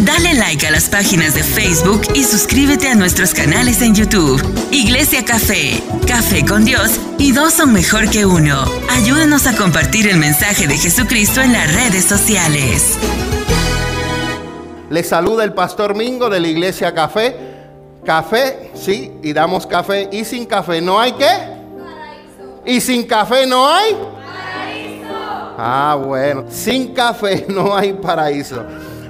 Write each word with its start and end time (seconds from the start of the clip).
Dale 0.00 0.34
like 0.34 0.64
a 0.64 0.70
las 0.70 0.88
páginas 0.88 1.34
de 1.34 1.42
Facebook 1.42 2.02
y 2.14 2.22
suscríbete 2.22 2.88
a 2.88 2.94
nuestros 2.94 3.34
canales 3.34 3.82
en 3.82 3.96
YouTube. 3.96 4.40
Iglesia 4.70 5.24
Café, 5.24 5.82
Café 6.06 6.44
con 6.46 6.64
Dios 6.64 7.00
y 7.18 7.32
dos 7.32 7.54
son 7.54 7.72
mejor 7.72 8.08
que 8.08 8.24
uno. 8.24 8.64
Ayúdanos 8.90 9.48
a 9.48 9.56
compartir 9.56 10.06
el 10.06 10.16
mensaje 10.16 10.68
de 10.68 10.76
Jesucristo 10.78 11.40
en 11.40 11.52
las 11.52 11.74
redes 11.74 12.04
sociales. 12.04 12.96
Les 14.88 15.08
saluda 15.08 15.42
el 15.42 15.52
pastor 15.52 15.96
Mingo 15.96 16.30
de 16.30 16.38
la 16.38 16.46
Iglesia 16.46 16.94
Café. 16.94 17.36
Café, 18.04 18.70
sí, 18.74 19.10
y 19.20 19.32
damos 19.32 19.66
café. 19.66 20.08
Y 20.12 20.24
sin 20.24 20.46
café 20.46 20.80
no 20.80 21.00
hay 21.00 21.12
qué? 21.12 21.24
Paraíso. 21.26 22.62
Y 22.64 22.80
sin 22.80 23.04
café 23.04 23.46
no 23.48 23.68
hay? 23.68 23.94
Paraíso. 23.94 25.08
Ah, 25.58 25.98
bueno, 26.00 26.44
sin 26.48 26.94
café 26.94 27.46
no 27.48 27.76
hay 27.76 27.94
paraíso. 27.94 28.64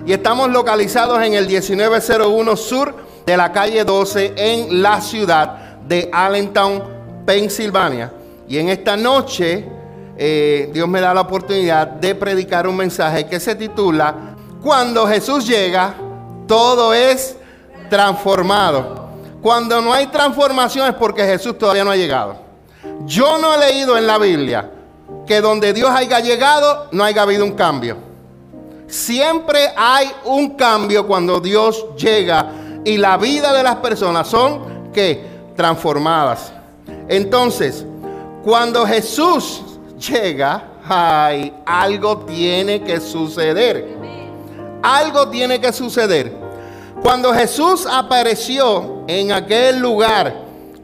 Y 0.08 0.14
estamos 0.14 0.48
localizados 0.48 1.22
en 1.22 1.34
el 1.34 1.46
1901 1.46 2.56
sur 2.56 2.94
de 3.26 3.36
la 3.36 3.52
calle 3.52 3.84
12 3.84 4.32
en 4.38 4.82
la 4.82 5.02
ciudad 5.02 5.80
de 5.86 6.08
Allentown, 6.10 6.82
Pensilvania. 7.26 8.10
Y 8.48 8.56
en 8.56 8.70
esta 8.70 8.96
noche 8.96 9.68
eh, 10.16 10.70
Dios 10.72 10.88
me 10.88 11.02
da 11.02 11.12
la 11.12 11.20
oportunidad 11.20 11.86
de 11.88 12.14
predicar 12.14 12.66
un 12.66 12.76
mensaje 12.76 13.26
que 13.26 13.38
se 13.38 13.54
titula 13.54 14.34
cuando 14.62 15.06
Jesús 15.06 15.46
llega, 15.46 15.94
todo 16.46 16.94
es 16.94 17.36
transformado. 17.90 19.10
Cuando 19.42 19.82
no 19.82 19.92
hay 19.92 20.06
transformación 20.06 20.88
es 20.88 20.94
porque 20.94 21.22
Jesús 21.24 21.58
todavía 21.58 21.84
no 21.84 21.90
ha 21.90 21.96
llegado. 21.96 22.34
Yo 23.04 23.36
no 23.36 23.52
he 23.52 23.58
leído 23.58 23.98
en 23.98 24.06
la 24.06 24.16
Biblia 24.16 24.70
que 25.26 25.42
donde 25.42 25.74
Dios 25.74 25.90
haya 25.90 26.20
llegado 26.20 26.88
no 26.92 27.04
haya 27.04 27.20
habido 27.20 27.44
un 27.44 27.52
cambio. 27.52 28.07
Siempre 28.88 29.70
hay 29.76 30.10
un 30.24 30.50
cambio 30.56 31.06
cuando 31.06 31.40
Dios 31.40 31.86
llega 31.96 32.50
y 32.84 32.96
la 32.96 33.16
vida 33.16 33.52
de 33.52 33.62
las 33.62 33.76
personas 33.76 34.26
son 34.26 34.90
que 34.92 35.24
transformadas. 35.54 36.52
Entonces, 37.08 37.84
cuando 38.42 38.86
Jesús 38.86 39.62
llega, 39.98 40.64
hay 40.88 41.54
algo 41.66 42.18
tiene 42.20 42.82
que 42.82 42.98
suceder 42.98 43.98
algo 44.82 45.28
tiene 45.28 45.60
que 45.60 45.72
suceder. 45.72 46.32
Cuando 47.02 47.32
Jesús 47.32 47.86
apareció 47.90 49.04
en 49.06 49.32
aquel 49.32 49.78
lugar 49.78 50.34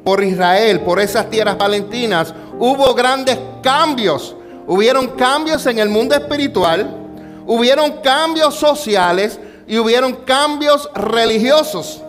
por 0.05 0.23
Israel, 0.23 0.81
por 0.81 1.01
esas 1.01 1.29
tierras 1.31 1.57
palentinas, 1.57 2.35
hubo 2.59 2.95
grandes 2.95 3.39
cambios. 3.63 4.37
Hubieron 4.67 5.09
cambios 5.09 5.67
en 5.67 5.79
el 5.79 5.89
mundo 5.89 6.15
espiritual, 6.15 7.04
hubieron 7.47 8.01
cambios 8.03 8.55
sociales 8.55 9.39
y 9.67 9.79
hubieron 9.79 10.13
cambios 10.25 10.89
religiosos. 10.95 12.03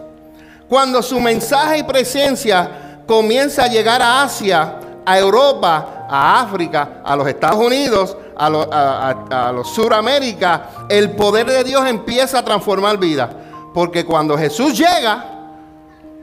Cuando 0.67 1.01
su 1.01 1.19
mensaje 1.19 1.79
y 1.79 1.83
presencia 1.83 3.01
comienza 3.05 3.65
a 3.65 3.67
llegar 3.67 4.01
a 4.01 4.23
Asia, 4.23 4.79
a 5.05 5.19
Europa, 5.19 6.07
a 6.09 6.41
África, 6.41 7.01
a 7.03 7.15
los 7.15 7.27
Estados 7.27 7.63
Unidos, 7.63 8.17
a, 8.35 9.51
los 9.53 9.69
Suramérica, 9.69 10.87
el 10.89 11.11
poder 11.11 11.45
de 11.45 11.63
Dios 11.63 11.85
empieza 11.87 12.39
a 12.39 12.45
transformar 12.45 12.97
vidas. 12.97 13.29
Porque 13.73 14.05
cuando 14.05 14.37
Jesús 14.37 14.77
llega, 14.77 15.25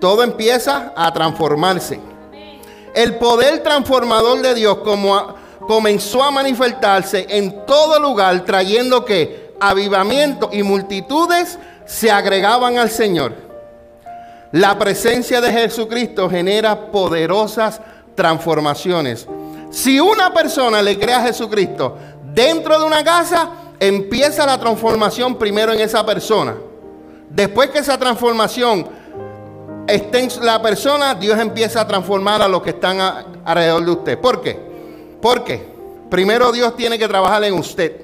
todo 0.01 0.23
empieza 0.23 0.93
a 0.97 1.13
transformarse. 1.13 2.01
El 2.95 3.17
poder 3.17 3.63
transformador 3.63 4.43
de 4.43 4.55
Dios 4.55 4.79
como 4.79 5.35
comenzó 5.67 6.23
a 6.23 6.31
manifestarse 6.31 7.27
en 7.29 7.65
todo 7.67 7.99
lugar, 8.01 8.45
trayendo 8.45 9.05
que 9.05 9.55
avivamiento 9.61 10.51
y 10.53 10.63
multitudes 10.63 11.59
se 11.85 12.11
agregaban 12.11 12.79
al 12.79 12.91
Señor. 12.91 13.35
La 14.53 14.79
presencia 14.79 15.41
de 15.41 15.53
Jesucristo 15.53 16.29
genera 16.29 16.91
poderosas 16.91 17.81
transformaciones. 18.15 19.27
Si 19.71 19.99
una 19.99 20.35
persona 20.35 20.83
le 20.83 20.99
cree 20.99 21.15
a 21.15 21.23
Jesucristo 21.23 21.97
dentro 22.35 22.79
de 22.79 22.85
una 22.85 23.03
casa, 23.03 23.49
empieza 23.81 24.45
la 24.45 24.59
transformación 24.59 25.37
primero 25.37 25.73
en 25.73 25.81
esa 25.81 26.05
persona. 26.05 26.55
Después 27.31 27.71
que 27.71 27.79
esa 27.79 27.97
transformación 27.99 28.87
esté 29.87 30.21
en 30.21 30.45
la 30.45 30.61
persona, 30.61 31.15
Dios 31.15 31.39
empieza 31.39 31.81
a 31.81 31.89
transformar 31.89 32.43
a 32.43 32.49
los 32.49 32.63
que 32.63 32.71
están 32.71 32.99
alrededor 33.45 33.85
de 33.85 33.91
usted. 33.91 34.19
¿Por 34.19 34.43
qué? 34.43 34.72
Porque 35.23 35.65
primero 36.11 36.51
Dios 36.51 36.77
tiene 36.77 36.99
que 36.99 37.07
trabajar 37.07 37.45
en 37.45 37.55
usted. 37.55 38.03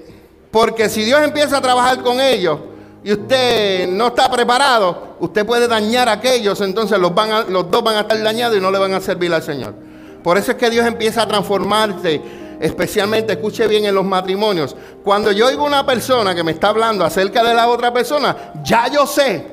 Porque 0.53 0.89
si 0.89 1.05
Dios 1.05 1.21
empieza 1.21 1.59
a 1.59 1.61
trabajar 1.61 2.01
con 2.01 2.21
ellos 2.21 2.61
y 3.03 3.13
usted 3.13 3.89
no 3.89 4.07
está 4.07 4.31
preparado, 4.31 5.17
usted 5.19 5.45
puede 5.45 5.67
dañar 5.67 6.09
a 6.09 6.13
aquellos, 6.13 6.61
entonces 6.61 6.99
los, 6.99 7.13
los 7.49 7.71
dos 7.71 7.83
van 7.83 7.97
a 7.97 8.01
estar 8.01 8.23
dañados 8.23 8.57
y 8.57 8.61
no 8.61 8.71
le 8.71 8.79
van 8.79 8.95
a 8.95 9.01
servir 9.01 9.35
al 9.35 9.43
Señor. 9.43 9.75
Por 10.23 10.39
eso 10.39 10.53
es 10.53 10.57
que 10.57 10.71
Dios 10.71 10.87
empieza 10.87 11.23
a 11.23 11.29
transformarse, 11.29 12.23
especialmente, 12.61 13.33
escuche 13.33 13.67
bien, 13.67 13.85
en 13.85 13.95
los 13.97 14.05
matrimonios. 14.05 14.77
Cuando 15.03 15.33
yo 15.33 15.47
oigo 15.47 15.65
una 15.65 15.85
persona 15.85 16.35
que 16.37 16.45
me 16.45 16.53
está 16.53 16.69
hablando 16.69 17.05
acerca 17.05 17.43
de 17.43 17.53
la 17.53 17.69
otra 17.69 17.93
persona, 17.93 18.53
ya 18.63 18.89
yo 18.89 19.07
sé 19.07 19.45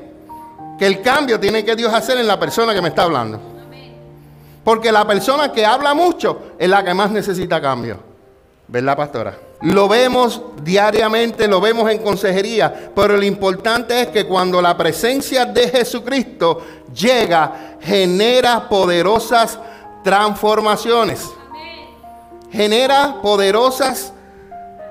que 0.78 0.86
el 0.86 1.02
cambio 1.02 1.40
tiene 1.40 1.66
que 1.66 1.76
Dios 1.76 1.92
hacer 1.94 2.20
en 2.20 2.28
la 2.28 2.40
persona 2.40 2.74
que 2.76 2.82
me 2.82 2.90
está 2.90 3.04
hablando. 3.04 3.55
Porque 4.66 4.92
la 4.92 5.06
persona 5.06 5.52
que 5.52 5.64
habla 5.64 5.94
mucho 5.94 6.56
es 6.58 6.68
la 6.68 6.84
que 6.84 6.94
más 6.96 7.12
necesita 7.12 7.62
cambio. 7.62 8.00
¿Verdad, 8.68 8.98
pastora? 8.98 9.38
Lo 9.62 9.88
vemos 9.88 10.42
diariamente, 10.64 11.48
lo 11.48 11.62
vemos 11.62 11.90
en 11.92 12.00
consejería, 12.00 12.92
pero 12.96 13.16
lo 13.16 13.24
importante 13.24 14.02
es 14.02 14.08
que 14.08 14.26
cuando 14.26 14.60
la 14.60 14.76
presencia 14.76 15.46
de 15.46 15.70
Jesucristo 15.70 16.66
llega, 16.92 17.78
genera 17.80 18.68
poderosas 18.68 19.60
transformaciones. 20.04 21.30
Genera 22.52 23.22
poderosas 23.22 24.14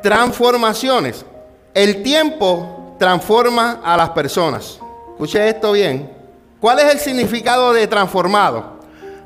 transformaciones. 0.03 1.27
El 1.75 2.01
tiempo 2.05 2.95
transforma 2.97 3.81
a 3.85 3.97
las 3.97 4.11
personas. 4.11 4.79
Escuche 5.15 5.49
esto 5.49 5.73
bien. 5.73 6.13
¿Cuál 6.61 6.79
es 6.79 6.95
el 6.95 6.99
significado 7.01 7.73
de 7.73 7.89
transformado? 7.89 8.74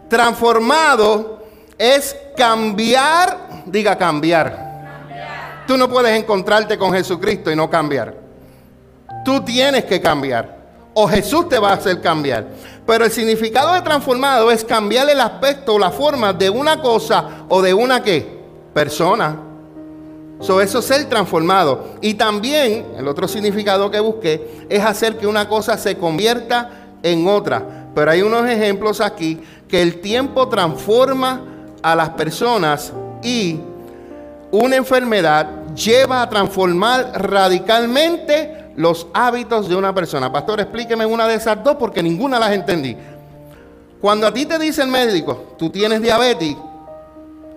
Transformado 0.08 1.42
es 1.76 2.16
cambiar, 2.36 3.62
diga 3.66 3.96
cambiar. 3.96 4.68
Tú 5.66 5.76
no 5.76 5.88
puedes 5.88 6.18
encontrarte 6.18 6.78
con 6.78 6.92
Jesucristo 6.92 7.50
y 7.50 7.56
no 7.56 7.68
cambiar. 7.68 8.14
Tú 9.24 9.44
tienes 9.44 9.84
que 9.84 10.00
cambiar. 10.00 10.56
O 10.94 11.06
Jesús 11.06 11.48
te 11.48 11.58
va 11.58 11.70
a 11.70 11.74
hacer 11.74 12.00
cambiar. 12.00 12.46
Pero 12.86 13.04
el 13.04 13.10
significado 13.10 13.74
de 13.74 13.82
transformado 13.82 14.50
es 14.50 14.64
cambiar 14.64 15.10
el 15.10 15.20
aspecto 15.20 15.74
o 15.74 15.78
la 15.78 15.90
forma 15.90 16.32
de 16.32 16.48
una 16.48 16.80
cosa 16.80 17.44
o 17.48 17.60
de 17.60 17.74
una 17.74 18.02
qué? 18.02 18.38
Persona. 18.72 19.36
So, 20.40 20.60
eso 20.60 20.78
es 20.78 20.84
ser 20.86 21.04
transformado. 21.04 21.96
Y 22.00 22.14
también, 22.14 22.86
el 22.96 23.06
otro 23.06 23.28
significado 23.28 23.90
que 23.90 24.00
busqué, 24.00 24.66
es 24.70 24.82
hacer 24.82 25.18
que 25.18 25.26
una 25.26 25.48
cosa 25.48 25.76
se 25.76 25.98
convierta 25.98 26.70
en 27.02 27.28
otra. 27.28 27.90
Pero 27.94 28.10
hay 28.10 28.22
unos 28.22 28.48
ejemplos 28.48 29.00
aquí 29.00 29.40
que 29.68 29.82
el 29.82 30.00
tiempo 30.00 30.48
transforma 30.48 31.42
a 31.82 31.94
las 31.94 32.10
personas 32.10 32.92
y 33.22 33.60
una 34.50 34.76
enfermedad 34.76 35.74
lleva 35.74 36.22
a 36.22 36.28
transformar 36.28 37.12
radicalmente 37.14 38.72
los 38.76 39.06
hábitos 39.12 39.68
de 39.68 39.76
una 39.76 39.94
persona. 39.94 40.32
Pastor, 40.32 40.60
explíqueme 40.60 41.04
una 41.04 41.26
de 41.26 41.34
esas 41.34 41.62
dos 41.62 41.76
porque 41.76 42.02
ninguna 42.02 42.38
las 42.38 42.52
entendí. 42.52 42.96
Cuando 44.00 44.26
a 44.26 44.32
ti 44.32 44.46
te 44.46 44.58
dice 44.58 44.82
el 44.82 44.88
médico, 44.88 45.54
tú 45.58 45.70
tienes 45.70 46.00
diabetes, 46.00 46.56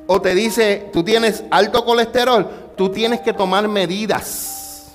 o 0.08 0.22
te 0.22 0.36
dice, 0.36 0.90
tú 0.92 1.04
tienes 1.04 1.44
alto 1.52 1.86
colesterol, 1.86 2.50
tú 2.76 2.90
tienes 2.90 3.22
que 3.22 3.32
tomar 3.32 3.68
medidas. 3.68 4.88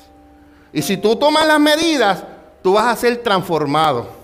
Y 0.72 0.82
si 0.82 0.96
tú 0.96 1.16
tomas 1.16 1.46
las 1.46 1.60
medidas, 1.60 2.22
tú 2.62 2.74
vas 2.74 2.86
a 2.86 2.96
ser 2.96 3.22
transformado. 3.22 4.15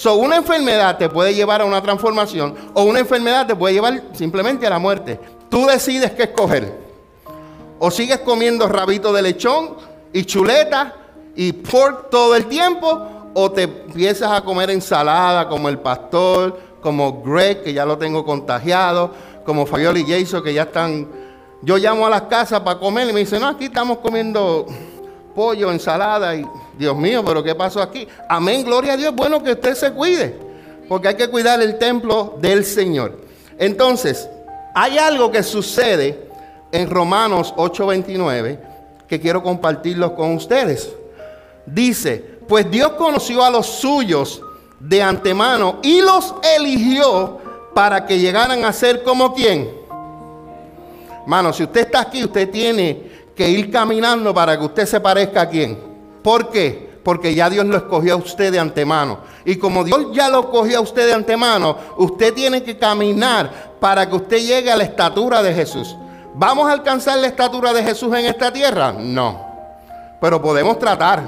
So, 0.00 0.14
una 0.14 0.36
enfermedad 0.36 0.96
te 0.96 1.10
puede 1.10 1.34
llevar 1.34 1.60
a 1.60 1.66
una 1.66 1.82
transformación 1.82 2.54
o 2.72 2.84
una 2.84 3.00
enfermedad 3.00 3.46
te 3.46 3.54
puede 3.54 3.74
llevar 3.74 4.02
simplemente 4.14 4.66
a 4.66 4.70
la 4.70 4.78
muerte. 4.78 5.20
Tú 5.50 5.66
decides 5.66 6.12
qué 6.12 6.22
escoger. 6.22 6.72
O 7.78 7.90
sigues 7.90 8.20
comiendo 8.20 8.66
rabito 8.66 9.12
de 9.12 9.20
lechón 9.20 9.74
y 10.10 10.24
chuleta 10.24 10.96
y 11.36 11.52
pork 11.52 12.08
todo 12.08 12.34
el 12.34 12.46
tiempo, 12.46 13.30
o 13.34 13.50
te 13.50 13.64
empiezas 13.64 14.32
a 14.32 14.40
comer 14.40 14.70
ensalada 14.70 15.46
como 15.50 15.68
el 15.68 15.78
pastor, 15.80 16.58
como 16.80 17.20
Greg, 17.22 17.62
que 17.62 17.74
ya 17.74 17.84
lo 17.84 17.98
tengo 17.98 18.24
contagiado, 18.24 19.12
como 19.44 19.66
Fabiola 19.66 19.98
y 19.98 20.06
Jason, 20.06 20.42
que 20.42 20.54
ya 20.54 20.62
están. 20.62 21.08
Yo 21.60 21.76
llamo 21.76 22.06
a 22.06 22.10
las 22.10 22.22
casas 22.22 22.60
para 22.60 22.80
comer 22.80 23.10
y 23.10 23.12
me 23.12 23.20
dicen, 23.20 23.42
no, 23.42 23.48
aquí 23.48 23.66
estamos 23.66 23.98
comiendo 23.98 24.64
pollo, 25.34 25.70
ensalada, 25.70 26.34
y 26.34 26.46
Dios 26.78 26.96
mío, 26.96 27.24
pero 27.24 27.42
¿qué 27.42 27.54
pasó 27.54 27.80
aquí? 27.80 28.06
Amén, 28.28 28.64
gloria 28.64 28.94
a 28.94 28.96
Dios, 28.96 29.14
bueno 29.14 29.42
que 29.42 29.52
usted 29.52 29.74
se 29.74 29.92
cuide, 29.92 30.34
porque 30.88 31.08
hay 31.08 31.14
que 31.14 31.28
cuidar 31.28 31.60
el 31.60 31.78
templo 31.78 32.36
del 32.40 32.64
Señor. 32.64 33.18
Entonces, 33.58 34.28
hay 34.74 34.98
algo 34.98 35.30
que 35.30 35.42
sucede 35.42 36.28
en 36.72 36.88
Romanos 36.88 37.52
8:29 37.56 38.58
que 39.06 39.20
quiero 39.20 39.42
compartirlo 39.42 40.14
con 40.14 40.34
ustedes. 40.34 40.90
Dice, 41.66 42.38
Pues 42.48 42.68
Dios 42.68 42.92
conoció 42.92 43.44
a 43.44 43.50
los 43.50 43.66
suyos 43.66 44.42
de 44.80 45.02
antemano 45.02 45.78
y 45.82 46.00
los 46.00 46.34
eligió 46.56 47.38
para 47.74 48.06
que 48.06 48.18
llegaran 48.18 48.64
a 48.64 48.72
ser 48.72 49.04
como 49.04 49.34
quién. 49.34 49.70
Mano, 51.26 51.52
si 51.52 51.62
usted 51.62 51.82
está 51.82 52.00
aquí, 52.00 52.24
usted 52.24 52.50
tiene 52.50 53.09
que 53.40 53.48
ir 53.48 53.70
caminando 53.70 54.34
para 54.34 54.58
que 54.58 54.66
usted 54.66 54.84
se 54.84 55.00
parezca 55.00 55.40
a 55.40 55.48
quién. 55.48 55.78
¿Por 56.22 56.50
qué? 56.50 56.90
Porque 57.02 57.34
ya 57.34 57.48
Dios 57.48 57.64
lo 57.64 57.74
escogió 57.78 58.12
a 58.12 58.16
usted 58.18 58.52
de 58.52 58.58
antemano. 58.58 59.20
Y 59.46 59.56
como 59.56 59.82
Dios 59.82 60.08
ya 60.12 60.28
lo 60.28 60.40
escogió 60.40 60.76
a 60.76 60.82
usted 60.82 61.06
de 61.06 61.14
antemano, 61.14 61.74
usted 61.96 62.34
tiene 62.34 62.62
que 62.62 62.76
caminar 62.76 63.78
para 63.80 64.06
que 64.06 64.14
usted 64.14 64.36
llegue 64.40 64.70
a 64.70 64.76
la 64.76 64.84
estatura 64.84 65.42
de 65.42 65.54
Jesús. 65.54 65.96
¿Vamos 66.34 66.68
a 66.68 66.72
alcanzar 66.72 67.16
la 67.16 67.28
estatura 67.28 67.72
de 67.72 67.82
Jesús 67.82 68.14
en 68.14 68.26
esta 68.26 68.52
tierra? 68.52 68.92
No. 68.92 69.40
Pero 70.20 70.42
podemos 70.42 70.78
tratar. 70.78 71.22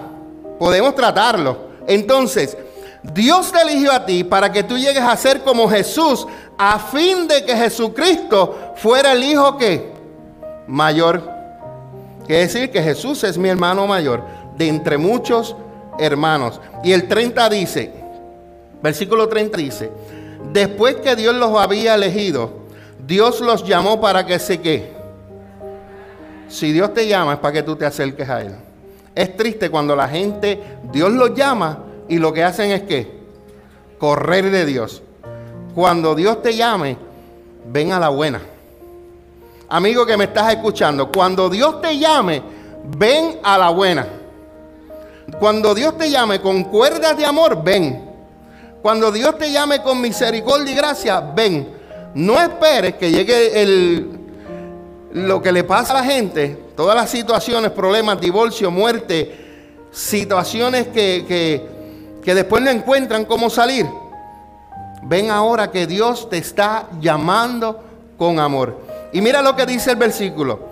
Podemos 0.58 0.94
tratarlo. 0.94 1.56
Entonces, 1.86 2.58
Dios 3.02 3.50
te 3.50 3.62
eligió 3.62 3.90
a 3.90 4.04
ti 4.04 4.22
para 4.22 4.52
que 4.52 4.64
tú 4.64 4.76
llegues 4.76 5.02
a 5.02 5.16
ser 5.16 5.40
como 5.40 5.66
Jesús, 5.66 6.26
a 6.58 6.78
fin 6.78 7.26
de 7.26 7.42
que 7.46 7.56
Jesucristo 7.56 8.74
fuera 8.76 9.12
el 9.12 9.24
hijo 9.24 9.56
que 9.56 9.94
mayor. 10.66 11.31
Quiere 12.26 12.42
decir 12.42 12.70
que 12.70 12.82
Jesús 12.82 13.24
es 13.24 13.36
mi 13.38 13.48
hermano 13.48 13.86
mayor, 13.86 14.22
de 14.56 14.68
entre 14.68 14.98
muchos 14.98 15.56
hermanos. 15.98 16.60
Y 16.84 16.92
el 16.92 17.08
30 17.08 17.48
dice, 17.50 17.92
versículo 18.82 19.28
30 19.28 19.56
dice, 19.58 19.90
después 20.52 20.96
que 20.96 21.16
Dios 21.16 21.34
los 21.34 21.56
había 21.58 21.94
elegido, 21.94 22.62
Dios 23.06 23.40
los 23.40 23.64
llamó 23.64 24.00
para 24.00 24.24
que 24.24 24.38
se 24.38 24.60
que. 24.60 24.92
Si 26.48 26.72
Dios 26.72 26.92
te 26.94 27.08
llama 27.08 27.34
es 27.34 27.38
para 27.38 27.54
que 27.54 27.62
tú 27.62 27.76
te 27.76 27.86
acerques 27.86 28.28
a 28.28 28.42
Él. 28.42 28.54
Es 29.14 29.36
triste 29.36 29.70
cuando 29.70 29.96
la 29.96 30.08
gente, 30.08 30.60
Dios 30.92 31.10
los 31.12 31.34
llama 31.34 31.84
y 32.08 32.18
lo 32.18 32.32
que 32.32 32.44
hacen 32.44 32.70
es 32.70 32.82
que 32.82 33.22
correr 33.98 34.50
de 34.50 34.66
Dios. 34.66 35.02
Cuando 35.74 36.14
Dios 36.14 36.42
te 36.42 36.54
llame, 36.54 36.96
ven 37.66 37.92
a 37.92 37.98
la 37.98 38.10
buena. 38.10 38.40
Amigo 39.72 40.06
que 40.06 40.16
me 40.16 40.24
estás 40.24 40.52
escuchando, 40.52 41.10
cuando 41.10 41.48
Dios 41.48 41.80
te 41.80 41.98
llame, 41.98 42.42
ven 42.96 43.40
a 43.42 43.58
la 43.58 43.70
buena. 43.70 44.06
Cuando 45.38 45.74
Dios 45.74 45.96
te 45.96 46.10
llame 46.10 46.40
con 46.40 46.64
cuerdas 46.64 47.16
de 47.16 47.24
amor, 47.24 47.62
ven. 47.62 48.10
Cuando 48.82 49.10
Dios 49.10 49.38
te 49.38 49.50
llame 49.50 49.82
con 49.82 50.00
misericordia 50.00 50.72
y 50.72 50.76
gracia, 50.76 51.20
ven. 51.20 51.68
No 52.14 52.40
esperes 52.40 52.94
que 52.94 53.10
llegue 53.10 53.62
el, 53.62 54.20
lo 55.12 55.40
que 55.40 55.52
le 55.52 55.64
pasa 55.64 55.92
a 55.92 56.02
la 56.02 56.04
gente, 56.04 56.66
todas 56.76 56.94
las 56.94 57.08
situaciones, 57.08 57.70
problemas, 57.70 58.20
divorcio, 58.20 58.70
muerte, 58.70 59.88
situaciones 59.90 60.88
que, 60.88 61.24
que 61.26 61.72
que 62.22 62.34
después 62.34 62.62
no 62.62 62.70
encuentran 62.70 63.24
cómo 63.24 63.50
salir. 63.50 63.86
Ven 65.02 65.30
ahora 65.30 65.70
que 65.70 65.86
Dios 65.86 66.30
te 66.30 66.38
está 66.38 66.88
llamando 67.00 67.82
con 68.16 68.38
amor. 68.38 68.80
Y 69.12 69.20
mira 69.20 69.42
lo 69.42 69.54
que 69.54 69.66
dice 69.66 69.90
el 69.90 69.96
versículo. 69.96 70.68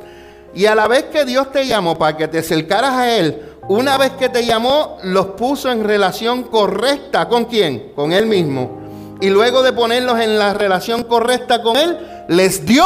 Y 0.54 0.66
a 0.66 0.74
la 0.74 0.88
vez 0.88 1.04
que 1.04 1.24
Dios 1.24 1.52
te 1.52 1.66
llamó 1.66 1.96
para 1.96 2.16
que 2.16 2.28
te 2.28 2.38
acercaras 2.38 2.92
a 2.92 3.16
Él, 3.16 3.50
una 3.68 3.96
vez 3.96 4.12
que 4.12 4.28
te 4.28 4.44
llamó, 4.44 4.98
los 5.04 5.26
puso 5.26 5.70
en 5.70 5.84
relación 5.84 6.44
correcta. 6.44 7.28
¿Con 7.28 7.44
quién? 7.44 7.92
Con 7.94 8.12
Él 8.12 8.26
mismo. 8.26 8.80
Y 9.20 9.28
luego 9.28 9.62
de 9.62 9.72
ponerlos 9.72 10.18
en 10.18 10.38
la 10.38 10.54
relación 10.54 11.04
correcta 11.04 11.62
con 11.62 11.76
Él, 11.76 11.98
les 12.28 12.64
dio 12.64 12.84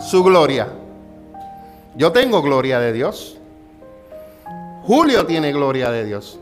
su 0.00 0.22
gloria. 0.22 0.68
Yo 1.94 2.12
tengo 2.12 2.42
gloria 2.42 2.80
de 2.80 2.92
Dios. 2.92 3.38
Julio 4.82 5.24
tiene 5.26 5.52
gloria 5.52 5.90
de 5.90 6.04
Dios. 6.04 6.38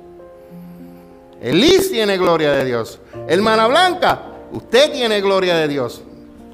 Elis 1.40 1.90
tiene 1.90 2.16
gloria 2.16 2.52
de 2.52 2.64
Dios. 2.64 2.98
Hermana 3.28 3.66
Blanca, 3.68 4.22
usted 4.52 4.92
tiene 4.92 5.20
gloria 5.20 5.56
de 5.56 5.68
Dios. 5.68 6.02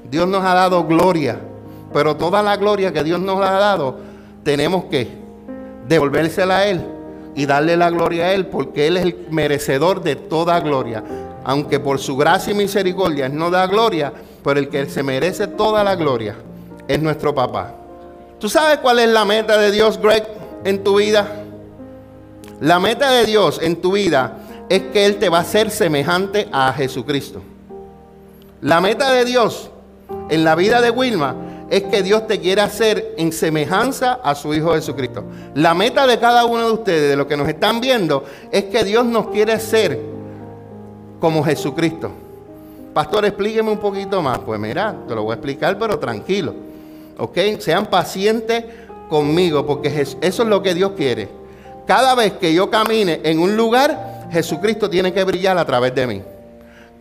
Dios 0.03 0.27
nos 0.27 0.43
ha 0.43 0.53
dado 0.53 0.85
gloria. 0.85 1.39
Pero 1.93 2.15
toda 2.15 2.41
la 2.41 2.57
gloria 2.57 2.93
que 2.93 3.03
Dios 3.03 3.19
nos 3.19 3.39
ha 3.41 3.51
dado, 3.51 3.97
tenemos 4.43 4.85
que 4.85 5.07
devolvérsela 5.87 6.57
a 6.57 6.67
Él 6.67 6.85
y 7.35 7.45
darle 7.45 7.77
la 7.77 7.89
gloria 7.89 8.25
a 8.25 8.33
Él, 8.33 8.47
porque 8.47 8.87
Él 8.87 8.97
es 8.97 9.03
el 9.03 9.27
merecedor 9.29 10.01
de 10.01 10.15
toda 10.15 10.59
gloria. 10.59 11.03
Aunque 11.43 11.79
por 11.79 11.99
su 11.99 12.17
gracia 12.17 12.51
y 12.51 12.55
misericordia 12.55 13.25
Él 13.25 13.35
no 13.35 13.49
da 13.49 13.67
gloria, 13.67 14.13
pero 14.43 14.59
el 14.59 14.69
que 14.69 14.85
se 14.87 15.03
merece 15.03 15.47
toda 15.47 15.83
la 15.83 15.95
gloria 15.95 16.35
es 16.87 17.01
nuestro 17.01 17.33
papá. 17.33 17.75
¿Tú 18.39 18.49
sabes 18.49 18.79
cuál 18.79 18.99
es 18.99 19.09
la 19.09 19.25
meta 19.25 19.57
de 19.57 19.71
Dios, 19.71 19.99
Greg, 19.99 20.27
en 20.63 20.83
tu 20.83 20.97
vida? 20.97 21.27
La 22.59 22.79
meta 22.79 23.11
de 23.11 23.25
Dios 23.25 23.59
en 23.61 23.81
tu 23.81 23.93
vida 23.93 24.37
es 24.69 24.83
que 24.93 25.05
Él 25.05 25.17
te 25.17 25.29
va 25.29 25.39
a 25.39 25.41
hacer 25.41 25.69
semejante 25.71 26.47
a 26.51 26.71
Jesucristo. 26.73 27.41
La 28.61 28.79
meta 28.79 29.11
de 29.11 29.25
Dios 29.25 29.71
en 30.29 30.43
la 30.43 30.55
vida 30.55 30.81
de 30.81 30.91
Wilma 30.91 31.35
es 31.71 31.83
que 31.83 32.03
Dios 32.03 32.27
te 32.27 32.41
quiera 32.41 32.65
hacer 32.65 33.15
en 33.17 33.31
semejanza 33.31 34.19
a 34.21 34.35
su 34.35 34.53
Hijo 34.53 34.73
Jesucristo. 34.73 35.23
La 35.55 35.73
meta 35.73 36.05
de 36.05 36.19
cada 36.19 36.43
uno 36.43 36.65
de 36.65 36.71
ustedes, 36.73 37.09
de 37.09 37.15
los 37.15 37.27
que 37.27 37.37
nos 37.37 37.47
están 37.47 37.79
viendo, 37.79 38.25
es 38.51 38.65
que 38.65 38.83
Dios 38.83 39.05
nos 39.05 39.29
quiere 39.29 39.53
hacer 39.53 39.97
como 41.21 41.41
Jesucristo. 41.45 42.11
Pastor, 42.93 43.23
explíqueme 43.23 43.71
un 43.71 43.77
poquito 43.77 44.21
más. 44.21 44.39
Pues 44.39 44.59
mira, 44.59 44.93
te 45.07 45.15
lo 45.15 45.23
voy 45.23 45.31
a 45.31 45.35
explicar, 45.35 45.79
pero 45.79 45.97
tranquilo. 45.97 46.53
¿Ok? 47.17 47.37
Sean 47.59 47.85
pacientes 47.85 48.65
conmigo, 49.09 49.65
porque 49.65 49.87
eso 50.01 50.17
es 50.21 50.39
lo 50.39 50.61
que 50.61 50.73
Dios 50.73 50.91
quiere. 50.97 51.29
Cada 51.87 52.15
vez 52.15 52.33
que 52.33 52.53
yo 52.53 52.69
camine 52.69 53.21
en 53.23 53.39
un 53.39 53.55
lugar, 53.55 54.27
Jesucristo 54.29 54.89
tiene 54.89 55.13
que 55.13 55.23
brillar 55.23 55.57
a 55.57 55.63
través 55.63 55.95
de 55.95 56.05
mí. 56.05 56.21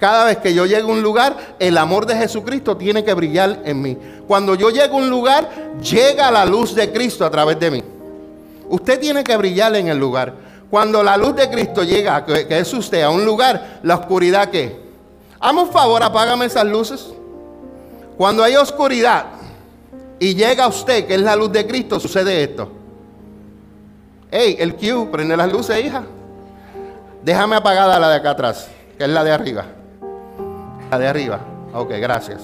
Cada 0.00 0.24
vez 0.24 0.38
que 0.38 0.54
yo 0.54 0.64
llego 0.64 0.88
a 0.88 0.94
un 0.94 1.02
lugar, 1.02 1.36
el 1.58 1.76
amor 1.76 2.06
de 2.06 2.16
Jesucristo 2.16 2.74
tiene 2.74 3.04
que 3.04 3.12
brillar 3.12 3.60
en 3.66 3.82
mí. 3.82 3.98
Cuando 4.26 4.54
yo 4.54 4.70
llego 4.70 4.94
a 4.94 4.98
un 4.98 5.10
lugar, 5.10 5.50
llega 5.82 6.30
la 6.30 6.46
luz 6.46 6.74
de 6.74 6.90
Cristo 6.90 7.22
a 7.26 7.30
través 7.30 7.60
de 7.60 7.70
mí. 7.70 7.84
Usted 8.70 8.98
tiene 8.98 9.22
que 9.22 9.36
brillar 9.36 9.76
en 9.76 9.88
el 9.88 9.98
lugar. 9.98 10.32
Cuando 10.70 11.02
la 11.02 11.18
luz 11.18 11.36
de 11.36 11.50
Cristo 11.50 11.84
llega, 11.84 12.24
que, 12.24 12.46
es 12.48 12.72
usted, 12.72 13.02
a 13.02 13.10
un 13.10 13.26
lugar, 13.26 13.80
la 13.82 13.96
oscuridad 13.96 14.48
¿qué? 14.48 14.80
Hazme 15.38 15.62
un 15.62 15.70
favor, 15.70 16.02
apágame 16.02 16.46
esas 16.46 16.64
luces. 16.64 17.08
Cuando 18.16 18.42
hay 18.42 18.56
oscuridad 18.56 19.26
y 20.18 20.34
llega 20.34 20.66
usted, 20.66 21.06
que 21.06 21.16
es 21.16 21.20
la 21.20 21.36
luz 21.36 21.52
de 21.52 21.66
Cristo, 21.66 22.00
sucede 22.00 22.42
esto. 22.42 22.70
Hey, 24.30 24.56
el 24.58 24.76
Q, 24.76 25.10
prende 25.10 25.36
las 25.36 25.52
luces, 25.52 25.84
hija. 25.84 26.04
Déjame 27.22 27.56
apagada 27.56 27.98
la 27.98 28.08
de 28.08 28.16
acá 28.16 28.30
atrás, 28.30 28.68
que 28.96 29.04
es 29.04 29.10
la 29.10 29.24
de 29.24 29.32
arriba. 29.32 29.66
La 30.90 30.98
de 30.98 31.06
arriba. 31.06 31.40
Ok, 31.72 31.90
gracias. 32.00 32.42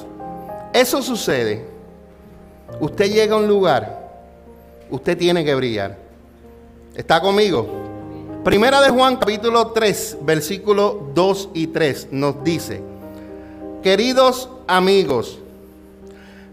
Eso 0.73 1.03
sucede. 1.03 1.65
Usted 2.81 3.11
llega 3.11 3.35
a 3.35 3.39
un 3.39 3.49
lugar, 3.49 4.09
usted 4.91 5.17
tiene 5.17 5.45
que 5.45 5.55
brillar. 5.55 5.97
¿Está 6.95 7.21
conmigo? 7.21 7.67
Primera 8.45 8.81
de 8.81 8.91
Juan 8.91 9.17
capítulo 9.17 9.69
3, 9.69 10.19
versículo 10.23 11.11
2 11.15 11.49
y 11.55 11.67
3 11.69 12.09
nos 12.13 12.45
dice, 12.45 12.81
queridos 13.83 14.49
amigos, 14.69 15.39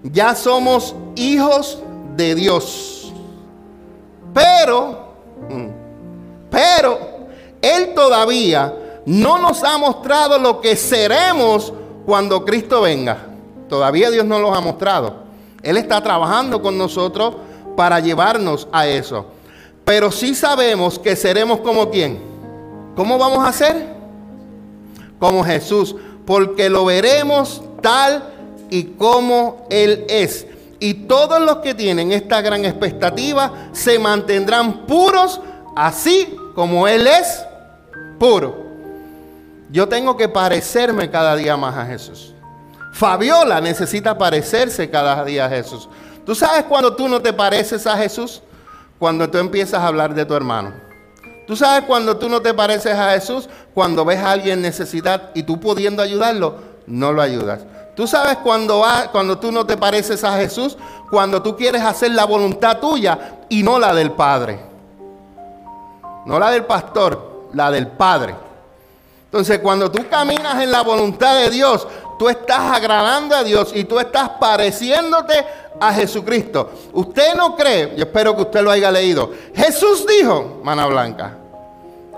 ya 0.01 0.33
somos 0.33 0.95
hijos 1.15 1.79
de 2.15 2.33
Dios, 2.33 3.13
pero, 4.33 5.13
mm, 5.49 5.67
pero 6.49 6.99
él 7.61 7.93
todavía 7.93 8.73
no 9.05 9.37
nos 9.37 9.63
ha 9.63 9.77
mostrado 9.77 10.39
lo 10.39 10.61
que 10.61 10.75
seremos 10.75 11.73
cuando 12.05 12.45
Cristo 12.45 12.81
venga. 12.81 13.27
Todavía 13.69 14.09
Dios 14.11 14.25
no 14.25 14.39
lo 14.39 14.53
ha 14.53 14.61
mostrado. 14.61 15.23
Él 15.61 15.77
está 15.77 16.01
trabajando 16.01 16.61
con 16.61 16.77
nosotros 16.77 17.35
para 17.75 17.99
llevarnos 17.99 18.67
a 18.71 18.87
eso. 18.87 19.25
Pero 19.85 20.11
sí 20.11 20.35
sabemos 20.35 20.99
que 20.99 21.15
seremos 21.15 21.59
como 21.59 21.89
quién. 21.89 22.19
¿Cómo 22.95 23.17
vamos 23.17 23.45
a 23.47 23.51
ser? 23.51 23.95
Como 25.19 25.43
Jesús. 25.43 25.95
Porque 26.25 26.69
lo 26.69 26.85
veremos 26.85 27.61
tal 27.81 28.23
y 28.69 28.83
como 28.83 29.67
Él 29.69 30.05
es. 30.09 30.47
Y 30.79 30.93
todos 31.05 31.39
los 31.41 31.57
que 31.57 31.73
tienen 31.73 32.11
esta 32.11 32.41
gran 32.41 32.65
expectativa 32.65 33.69
se 33.71 33.99
mantendrán 33.99 34.85
puros 34.85 35.39
así 35.75 36.35
como 36.55 36.87
Él 36.87 37.07
es 37.07 37.45
puro. 38.19 38.62
Yo 39.73 39.89
tengo 39.89 40.15
que 40.15 40.29
parecerme 40.29 41.09
cada 41.09 41.35
día 41.35 41.57
más 41.57 41.75
a 41.75 41.87
Jesús. 41.87 42.35
Fabiola 42.91 43.59
necesita 43.59 44.15
parecerse 44.15 44.87
cada 44.91 45.25
día 45.25 45.47
a 45.47 45.49
Jesús. 45.49 45.89
¿Tú 46.23 46.35
sabes 46.35 46.65
cuando 46.65 46.95
tú 46.95 47.09
no 47.09 47.23
te 47.23 47.33
pareces 47.33 47.87
a 47.87 47.97
Jesús? 47.97 48.43
Cuando 48.99 49.27
tú 49.31 49.39
empiezas 49.39 49.81
a 49.81 49.87
hablar 49.87 50.13
de 50.13 50.25
tu 50.25 50.35
hermano. 50.35 50.73
¿Tú 51.47 51.55
sabes 51.55 51.85
cuando 51.85 52.17
tú 52.17 52.29
no 52.29 52.39
te 52.39 52.53
pareces 52.53 52.95
a 52.95 53.13
Jesús? 53.13 53.49
Cuando 53.73 54.05
ves 54.05 54.19
a 54.19 54.33
alguien 54.33 54.59
en 54.59 54.61
necesidad 54.61 55.31
y 55.33 55.41
tú 55.41 55.59
pudiendo 55.59 56.03
ayudarlo, 56.03 56.59
no 56.85 57.11
lo 57.11 57.23
ayudas. 57.23 57.61
¿Tú 57.95 58.05
sabes 58.05 58.37
cuando, 58.37 59.39
tú 59.39 59.51
no 59.51 59.65
te 59.65 59.75
pareces 59.75 60.23
a 60.23 60.37
Jesús? 60.37 60.77
Cuando 61.09 61.41
tú 61.41 61.57
quieres 61.57 61.81
hacer 61.81 62.11
la 62.11 62.25
voluntad 62.25 62.77
tuya 62.77 63.39
y 63.49 63.63
no 63.63 63.79
la 63.79 63.95
del 63.95 64.11
Padre. 64.11 64.59
No 66.27 66.37
la 66.37 66.51
del 66.51 66.65
pastor, 66.65 67.47
la 67.53 67.71
del 67.71 67.87
Padre. 67.87 68.35
Entonces, 69.33 69.57
cuando 69.57 69.89
tú 69.89 70.07
caminas 70.07 70.61
en 70.61 70.71
la 70.71 70.83
voluntad 70.83 71.35
de 71.35 71.49
Dios, 71.49 71.87
tú 72.19 72.29
estás 72.29 72.77
agradando 72.77 73.35
a 73.35 73.43
Dios 73.43 73.71
y 73.73 73.83
tú 73.83 73.97
estás 73.97 74.29
pareciéndote 74.39 75.43
a 75.79 75.91
Jesucristo. 75.91 76.69
Usted 76.93 77.33
no 77.33 77.55
cree, 77.55 77.95
yo 77.97 78.03
espero 78.03 78.35
que 78.35 78.43
usted 78.43 78.61
lo 78.61 78.69
haya 78.69 78.91
leído. 78.91 79.31
Jesús 79.55 80.05
dijo, 80.05 80.61
mana 80.63 80.85
blanca, 80.85 81.35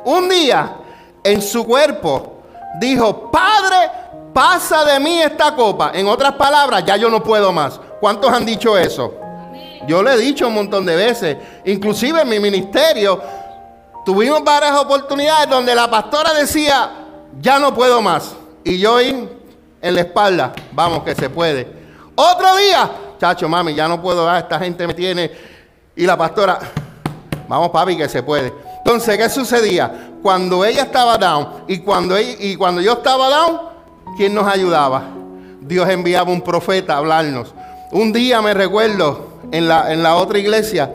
un 0.04 0.28
día 0.28 0.76
en 1.24 1.42
su 1.42 1.66
cuerpo 1.66 2.40
dijo, 2.82 3.32
Padre, 3.32 3.90
pasa 4.34 4.84
de 4.84 5.00
mí 5.00 5.22
esta 5.22 5.56
copa. 5.56 5.92
En 5.94 6.10
otras 6.10 6.34
palabras, 6.34 6.84
ya 6.86 6.98
yo 6.98 7.10
no 7.10 7.24
puedo 7.24 7.54
más. 7.54 7.80
¿Cuántos 8.02 8.30
han 8.30 8.46
dicho 8.46 8.78
eso? 8.78 9.14
Yo 9.88 10.04
le 10.04 10.16
he 10.16 10.18
dicho 10.18 10.50
un 10.50 10.56
montón 10.56 10.86
de 10.86 10.98
veces, 10.98 11.38
inclusive 11.64 12.24
en 12.24 12.28
mi 12.28 12.42
ministerio, 12.42 13.22
tuvimos 14.04 14.44
varias 14.44 14.78
oportunidades 14.78 15.50
donde 15.50 15.74
la 15.74 15.90
pastora 15.90 16.34
decía, 16.34 17.04
ya 17.39 17.60
no 17.60 17.74
puedo 17.74 18.01
más. 18.01 18.36
Y 18.63 18.80
yo 18.80 19.00
en 19.00 19.30
la 19.82 20.01
espalda, 20.01 20.54
vamos 20.72 21.04
que 21.04 21.13
se 21.13 21.30
puede. 21.30 21.68
Otro 22.15 22.56
día, 22.56 22.89
chacho, 23.20 23.48
mami, 23.48 23.75
ya 23.75 23.88
no 23.88 24.01
puedo 24.01 24.25
dar, 24.25 24.44
esta 24.44 24.60
gente 24.60 24.88
me 24.88 24.94
tiene. 24.94 25.32
Y 25.96 26.06
la 26.06 26.18
pastora, 26.18 26.60
vamos 27.48 27.70
papi 27.70 27.96
que 27.98 28.10
se 28.10 28.24
puede. 28.24 28.54
Entonces, 28.77 29.18
¿qué 29.18 29.30
sucedía? 29.30 30.12
Cuando 30.22 30.65
ella 30.65 30.84
estaba 30.84 31.18
down 31.18 31.65
y 31.68 31.80
cuando, 31.80 32.20
y 32.20 32.56
cuando 32.56 32.82
yo 32.82 32.94
estaba 32.94 33.30
down, 33.30 33.62
¿quién 34.18 34.34
nos 34.34 34.48
ayudaba? 34.48 35.04
Dios 35.62 35.88
enviaba 35.89 36.32
un 36.32 36.42
profeta 36.42 36.96
a 36.96 36.98
hablarnos. 36.98 37.54
Un 37.92 38.12
día 38.12 38.42
me 38.42 38.54
recuerdo 38.54 39.39
en 39.51 39.68
la, 39.68 39.92
en 39.94 40.01
la 40.01 40.15
otra 40.15 40.39
iglesia, 40.39 40.92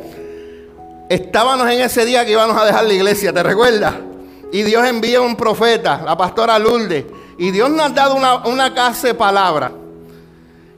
estábamos 1.08 1.68
en 1.70 1.80
ese 1.80 2.04
día 2.04 2.24
que 2.24 2.32
íbamos 2.32 2.56
a 2.56 2.64
dejar 2.64 2.84
la 2.84 2.92
iglesia, 2.92 3.32
¿te 3.32 3.42
recuerdas? 3.42 3.94
Y 4.52 4.62
Dios 4.62 4.86
envía 4.86 5.20
un 5.20 5.36
profeta, 5.36 6.02
la 6.04 6.16
pastora 6.16 6.58
Lourdes, 6.58 7.04
y 7.38 7.50
Dios 7.50 7.70
nos 7.70 7.86
ha 7.86 7.88
dado 7.90 8.16
una, 8.16 8.46
una 8.46 8.74
casa 8.74 9.08
de 9.08 9.14
palabra. 9.14 9.72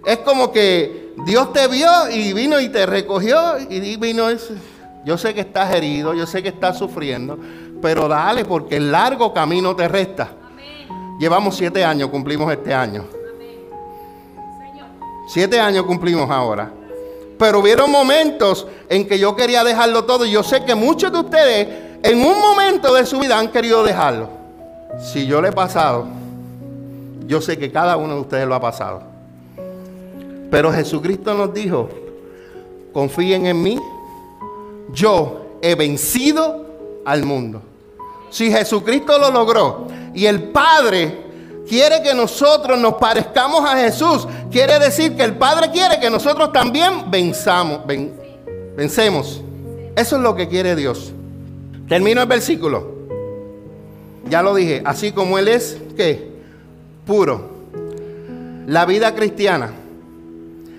Es 0.05 0.19
como 0.19 0.53
que 0.53 1.13
Dios 1.25 1.53
te 1.53 1.69
vio 1.69 2.11
y 2.11 2.33
vino 2.33 2.61
y 2.61 2.69
te 2.69 2.87
recogió 2.87 3.59
y 3.69 3.97
vino 3.97 4.29
ese. 4.29 4.55
Yo 5.05 5.19
sé 5.19 5.35
que 5.35 5.41
estás 5.41 5.75
herido, 5.75 6.15
yo 6.15 6.27
sé 6.27 6.43
que 6.43 6.51
estás 6.51 6.79
sufriendo, 6.79 7.39
pero 7.81 8.07
dale 8.07 8.45
porque 8.45 8.77
el 8.77 8.93
largo 8.93 9.33
camino 9.33 9.75
te 9.75 9.89
resta. 9.89 10.31
Llevamos 11.19 11.57
siete 11.57 11.85
años, 11.85 12.09
cumplimos 12.11 12.51
este 12.53 12.73
año. 12.73 13.05
Siete 15.29 15.59
años 15.61 15.85
cumplimos 15.85 16.31
ahora. 16.31 16.73
Pero 17.39 17.61
hubieron 17.61 17.91
momentos 17.91 18.67
en 18.89 19.07
que 19.07 19.19
yo 19.19 19.35
quería 19.35 19.65
dejarlo 19.65 20.05
todo. 20.05 20.25
Y 20.25 20.31
yo 20.31 20.43
sé 20.43 20.65
que 20.65 20.75
muchos 20.75 21.11
de 21.13 21.19
ustedes 21.19 21.69
en 22.03 22.19
un 22.19 22.41
momento 22.41 22.95
de 22.95 23.07
su 23.07 23.19
vida 23.19 23.39
han 23.39 23.49
querido 23.49 23.85
dejarlo. 23.85 24.29
Si 25.01 25.27
yo 25.27 25.41
le 25.41 25.49
he 25.49 25.53
pasado, 25.53 26.07
yo 27.27 27.41
sé 27.41 27.59
que 27.59 27.71
cada 27.71 27.97
uno 27.97 28.15
de 28.15 28.21
ustedes 28.21 28.47
lo 28.47 28.55
ha 28.55 28.61
pasado. 28.61 29.03
Pero 30.51 30.73
Jesucristo 30.73 31.33
nos 31.35 31.55
dijo, 31.55 31.89
confíen 32.93 33.47
en 33.47 33.63
mí, 33.63 33.79
yo 34.93 35.59
he 35.63 35.75
vencido 35.75 36.67
al 37.05 37.25
mundo. 37.25 37.63
Si 38.31 38.51
Jesucristo 38.51 39.19
lo 39.19 39.31
logró 39.31 39.87
y 40.13 40.27
el 40.27 40.51
Padre 40.51 41.23
quiere 41.69 42.03
que 42.03 42.15
nosotros 42.15 42.79
nos 42.79 42.95
parezcamos 42.95 43.65
a 43.65 43.77
Jesús, 43.77 44.27
quiere 44.51 44.79
decir 44.79 45.17
que 45.17 45.23
el 45.23 45.37
Padre 45.37 45.71
quiere 45.71 46.01
que 46.01 46.11
nosotros 46.11 46.53
también 46.53 47.11
venzamos, 47.11 47.81
vencemos. 48.77 49.41
Eso 49.97 50.17
es 50.17 50.23
lo 50.23 50.35
que 50.35 50.49
quiere 50.49 50.75
Dios. 50.75 51.13
Termino 51.93 52.23
el 52.23 52.27
versículo. 52.27 52.87
Ya 54.31 54.43
lo 54.43 54.55
dije, 54.55 54.81
así 54.83 55.13
como 55.13 55.39
Él 55.39 55.47
es, 55.47 55.77
¿qué? 55.95 56.27
Puro. 57.07 57.51
La 58.67 58.87
vida 58.87 59.15
cristiana 59.15 59.73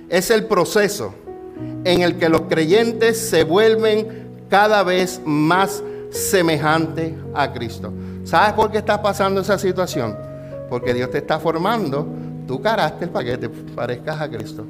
es 0.10 0.32
el 0.32 0.46
proceso 0.46 1.14
en 1.84 2.02
el 2.02 2.18
que 2.18 2.30
los 2.30 2.42
creyentes 2.50 3.20
se 3.20 3.44
vuelven 3.44 4.48
cada 4.50 4.82
vez 4.82 5.22
más 5.24 5.84
semejantes 6.10 7.14
a 7.36 7.54
Cristo. 7.54 7.94
¿Sabes 8.24 8.54
por 8.54 8.72
qué 8.72 8.80
está 8.80 9.00
pasando 9.00 9.42
esa 9.42 9.60
situación? 9.60 10.18
Porque 10.68 10.96
Dios 10.96 11.12
te 11.12 11.20
está 11.20 11.40
formando 11.40 12.08
tu 12.48 12.60
carácter 12.60 13.12
para 13.12 13.26
que 13.26 13.38
te 13.38 13.50
parezcas 13.50 14.20
a 14.20 14.28
Cristo. 14.28 14.66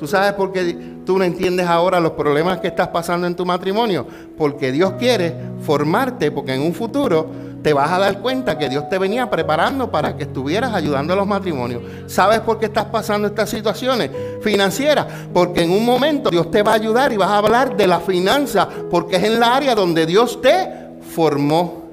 ¿Tú 0.00 0.06
sabes 0.06 0.32
por 0.32 0.50
qué 0.50 0.74
tú 1.04 1.18
no 1.18 1.24
entiendes 1.24 1.66
ahora 1.66 2.00
los 2.00 2.12
problemas 2.12 2.58
que 2.58 2.68
estás 2.68 2.88
pasando 2.88 3.26
en 3.26 3.36
tu 3.36 3.44
matrimonio? 3.44 4.06
Porque 4.38 4.72
Dios 4.72 4.94
quiere 4.98 5.34
formarte, 5.60 6.30
porque 6.30 6.54
en 6.54 6.62
un 6.62 6.72
futuro 6.72 7.28
te 7.62 7.74
vas 7.74 7.92
a 7.92 7.98
dar 7.98 8.20
cuenta 8.20 8.56
que 8.56 8.70
Dios 8.70 8.88
te 8.88 8.96
venía 8.96 9.28
preparando 9.28 9.90
para 9.90 10.16
que 10.16 10.22
estuvieras 10.22 10.72
ayudando 10.72 11.12
a 11.12 11.16
los 11.16 11.26
matrimonios. 11.26 11.82
¿Sabes 12.06 12.40
por 12.40 12.58
qué 12.58 12.64
estás 12.64 12.86
pasando 12.86 13.28
estas 13.28 13.50
situaciones 13.50 14.10
financieras? 14.40 15.06
Porque 15.34 15.64
en 15.64 15.70
un 15.70 15.84
momento 15.84 16.30
Dios 16.30 16.50
te 16.50 16.62
va 16.62 16.72
a 16.72 16.76
ayudar 16.76 17.12
y 17.12 17.18
vas 17.18 17.28
a 17.28 17.36
hablar 17.36 17.76
de 17.76 17.86
la 17.86 18.00
finanza, 18.00 18.66
porque 18.90 19.16
es 19.16 19.24
en 19.24 19.38
la 19.38 19.54
área 19.54 19.74
donde 19.74 20.06
Dios 20.06 20.40
te 20.40 20.66
formó. 21.14 21.90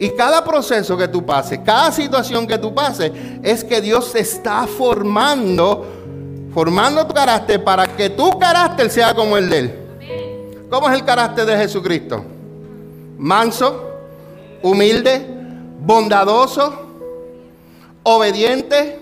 Y 0.00 0.08
cada 0.16 0.42
proceso 0.42 0.96
que 0.96 1.06
tú 1.06 1.24
pases, 1.26 1.60
cada 1.64 1.92
situación 1.92 2.46
que 2.46 2.56
tú 2.56 2.74
pases, 2.74 3.12
es 3.42 3.62
que 3.62 3.82
Dios 3.82 4.12
te 4.12 4.20
está 4.20 4.66
formando, 4.66 6.01
formando 6.52 7.06
tu 7.06 7.14
carácter 7.14 7.62
para 7.62 7.86
que 7.86 8.10
tu 8.10 8.38
carácter 8.38 8.90
sea 8.90 9.14
como 9.14 9.36
el 9.36 9.48
de 9.48 9.58
Él. 9.58 9.78
¿Cómo 10.70 10.88
es 10.88 10.94
el 10.94 11.04
carácter 11.04 11.44
de 11.46 11.56
Jesucristo? 11.56 12.24
Manso, 13.18 13.90
humilde, 14.62 15.24
bondadoso, 15.80 16.72
obediente. 18.02 19.00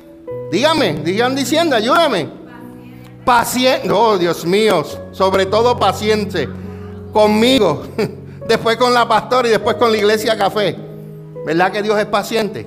Dígame, 0.50 0.94
digan 0.94 1.34
diciendo, 1.34 1.76
ayúdame. 1.76 2.28
Paciente, 3.24 3.90
oh 3.92 4.18
Dios 4.18 4.44
mío, 4.44 4.84
sobre 5.12 5.46
todo 5.46 5.78
paciente 5.78 6.48
conmigo, 7.12 7.82
después 8.48 8.76
con 8.76 8.94
la 8.94 9.06
pastora 9.06 9.48
y 9.48 9.50
después 9.50 9.76
con 9.76 9.92
la 9.92 9.98
iglesia 9.98 10.36
café. 10.36 10.76
¿Verdad 11.46 11.70
que 11.70 11.82
Dios 11.82 11.98
es 11.98 12.06
paciente? 12.06 12.66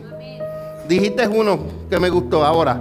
Dijiste 0.88 1.28
uno 1.28 1.60
que 1.90 2.00
me 2.00 2.10
gustó 2.10 2.44
ahora, 2.46 2.80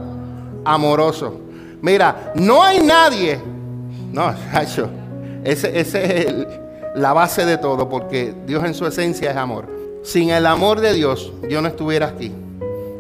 amoroso. 0.64 1.40
Mira, 1.83 2.33
no 2.37 2.62
hay 2.62 2.81
nadie, 2.81 3.41
no, 4.12 4.33
ese, 5.45 5.81
ese 5.81 6.21
es 6.21 6.35
la 6.95 7.12
base 7.12 7.45
de 7.45 7.59
todo, 7.59 7.89
porque 7.89 8.35
Dios 8.47 8.65
en 8.65 8.75
su 8.75 8.87
esencia 8.87 9.33
es 9.33 9.37
amor. 9.37 9.67
Sin 10.05 10.31
el 10.31 10.47
amor 10.47 10.81
de 10.81 10.95
Dios, 10.95 11.33
yo 11.49 11.61
no 11.61 11.69
estuviera 11.69 12.07
aquí. 12.07 12.33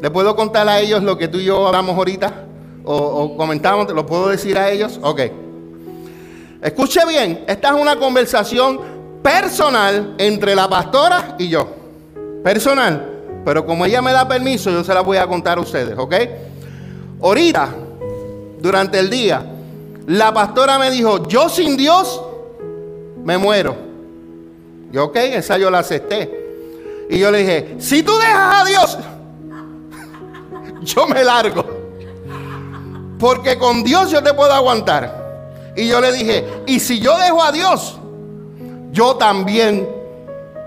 ¿Le 0.00 0.10
puedo 0.10 0.34
contar 0.34 0.68
a 0.68 0.80
ellos 0.80 1.02
lo 1.02 1.16
que 1.16 1.28
tú 1.28 1.38
y 1.38 1.44
yo 1.44 1.64
hablamos 1.66 1.96
ahorita? 1.96 2.32
¿O, 2.84 3.36
comentamos? 3.36 3.86
¿Te 3.86 3.94
lo 3.94 4.04
puedo 4.04 4.28
decir 4.28 4.58
a 4.58 4.68
ellos? 4.68 4.98
Ok. 5.00 5.20
Escuche 6.60 7.00
bien, 7.06 7.44
esta 7.46 7.68
es 7.68 7.74
una 7.74 7.96
conversación 7.96 8.80
personal 9.22 10.16
entre 10.18 10.56
la 10.56 10.68
pastora 10.68 11.36
y 11.38 11.48
yo. 11.48 11.68
Personal. 12.42 13.10
Pero 13.44 13.64
como 13.64 13.86
ella 13.86 14.02
me 14.02 14.12
da 14.12 14.26
permiso, 14.26 14.70
yo 14.70 14.82
se 14.82 14.92
la 14.92 15.02
voy 15.02 15.18
a 15.18 15.26
contar 15.28 15.58
a 15.58 15.60
ustedes, 15.60 15.96
¿ok? 15.96 16.14
Ahorita, 17.22 17.68
durante 18.62 18.98
el 19.00 19.10
día, 19.10 19.44
la 20.06 20.32
pastora 20.32 20.78
me 20.78 20.90
dijo, 20.90 21.26
yo 21.26 21.48
sin 21.48 21.76
Dios 21.76 22.22
me 23.24 23.36
muero. 23.36 23.74
Yo, 24.92 25.06
ok, 25.06 25.16
esa 25.16 25.58
yo 25.58 25.70
la 25.70 25.80
acepté. 25.80 27.06
Y 27.10 27.18
yo 27.18 27.30
le 27.30 27.38
dije, 27.38 27.76
si 27.78 28.02
tú 28.02 28.16
dejas 28.16 28.62
a 28.62 28.64
Dios, 28.64 28.98
yo 30.82 31.06
me 31.06 31.24
largo. 31.24 31.64
Porque 33.18 33.58
con 33.58 33.82
Dios 33.82 34.10
yo 34.10 34.22
te 34.22 34.32
puedo 34.32 34.52
aguantar. 34.52 35.72
Y 35.76 35.88
yo 35.88 36.00
le 36.00 36.12
dije, 36.12 36.46
y 36.66 36.78
si 36.80 37.00
yo 37.00 37.18
dejo 37.18 37.42
a 37.42 37.52
Dios, 37.52 37.98
yo 38.92 39.16
también 39.16 39.88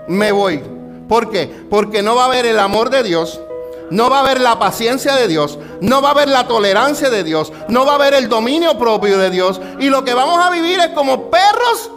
me 0.08 0.32
voy. 0.32 0.62
¿Por 1.08 1.30
qué? 1.30 1.50
Porque 1.70 2.02
no 2.02 2.14
va 2.14 2.24
a 2.24 2.26
haber 2.26 2.46
el 2.46 2.58
amor 2.58 2.90
de 2.90 3.02
Dios, 3.02 3.40
no 3.90 4.10
va 4.10 4.18
a 4.18 4.20
haber 4.20 4.40
la 4.40 4.58
paciencia 4.58 5.14
de 5.14 5.28
Dios, 5.28 5.58
no 5.80 6.02
va 6.02 6.08
a 6.08 6.12
haber 6.12 6.28
la 6.28 6.46
tolerancia 6.46 7.10
de 7.10 7.22
Dios, 7.22 7.52
no 7.68 7.86
va 7.86 7.92
a 7.92 7.94
haber 7.96 8.14
el 8.14 8.28
dominio 8.28 8.76
propio 8.78 9.18
de 9.18 9.30
Dios. 9.30 9.60
Y 9.78 9.88
lo 9.88 10.04
que 10.04 10.14
vamos 10.14 10.44
a 10.44 10.50
vivir 10.50 10.78
es 10.80 10.88
como 10.88 11.30
perros 11.30 11.90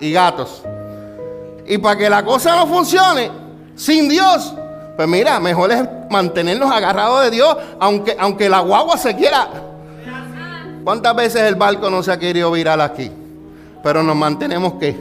y 0.00 0.12
gatos. 0.12 0.62
Y 1.66 1.78
para 1.78 1.96
que 1.96 2.10
la 2.10 2.24
cosa 2.24 2.56
no 2.56 2.66
funcione, 2.66 3.30
sin 3.74 4.08
Dios. 4.08 4.54
Pues 4.96 5.08
mira, 5.08 5.40
mejor 5.40 5.72
es 5.72 5.82
mantenernos 6.10 6.70
agarrados 6.70 7.22
de 7.24 7.30
Dios, 7.30 7.56
aunque, 7.80 8.16
aunque 8.18 8.48
la 8.48 8.60
guagua 8.60 8.96
se 8.96 9.14
quiera. 9.16 9.48
¿Cuántas 10.84 11.14
veces 11.14 11.42
el 11.42 11.54
barco 11.54 11.88
no 11.88 12.02
se 12.02 12.12
ha 12.12 12.18
querido 12.18 12.50
virar 12.50 12.80
aquí? 12.80 13.10
Pero 13.82 14.02
nos 14.02 14.16
mantenemos 14.16 14.74
que 14.74 14.96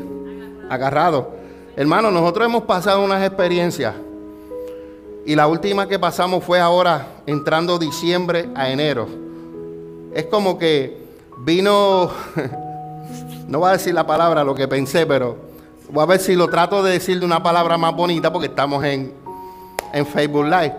agarrados. 0.69 1.25
Hermano, 1.75 2.11
nosotros 2.11 2.45
hemos 2.45 2.63
pasado 2.63 3.03
unas 3.03 3.25
experiencias. 3.25 3.95
Y 5.25 5.35
la 5.35 5.47
última 5.47 5.87
que 5.87 5.99
pasamos 5.99 6.43
fue 6.43 6.59
ahora, 6.59 7.07
entrando 7.25 7.77
diciembre 7.77 8.49
a 8.55 8.69
enero. 8.69 9.07
Es 10.13 10.25
como 10.25 10.57
que 10.57 11.05
vino, 11.39 12.11
no 13.47 13.59
voy 13.59 13.69
a 13.69 13.73
decir 13.73 13.93
la 13.93 14.05
palabra 14.05 14.43
lo 14.43 14.55
que 14.55 14.67
pensé, 14.67 15.05
pero 15.05 15.51
Voy 15.91 16.03
a 16.03 16.05
ver 16.05 16.21
si 16.21 16.35
lo 16.35 16.47
trato 16.47 16.81
de 16.81 16.93
decir 16.93 17.19
de 17.19 17.25
una 17.25 17.43
palabra 17.43 17.77
más 17.77 17.93
bonita 17.93 18.31
porque 18.31 18.47
estamos 18.47 18.81
en, 18.85 19.13
en 19.91 20.05
Facebook 20.05 20.45
Live. 20.45 20.73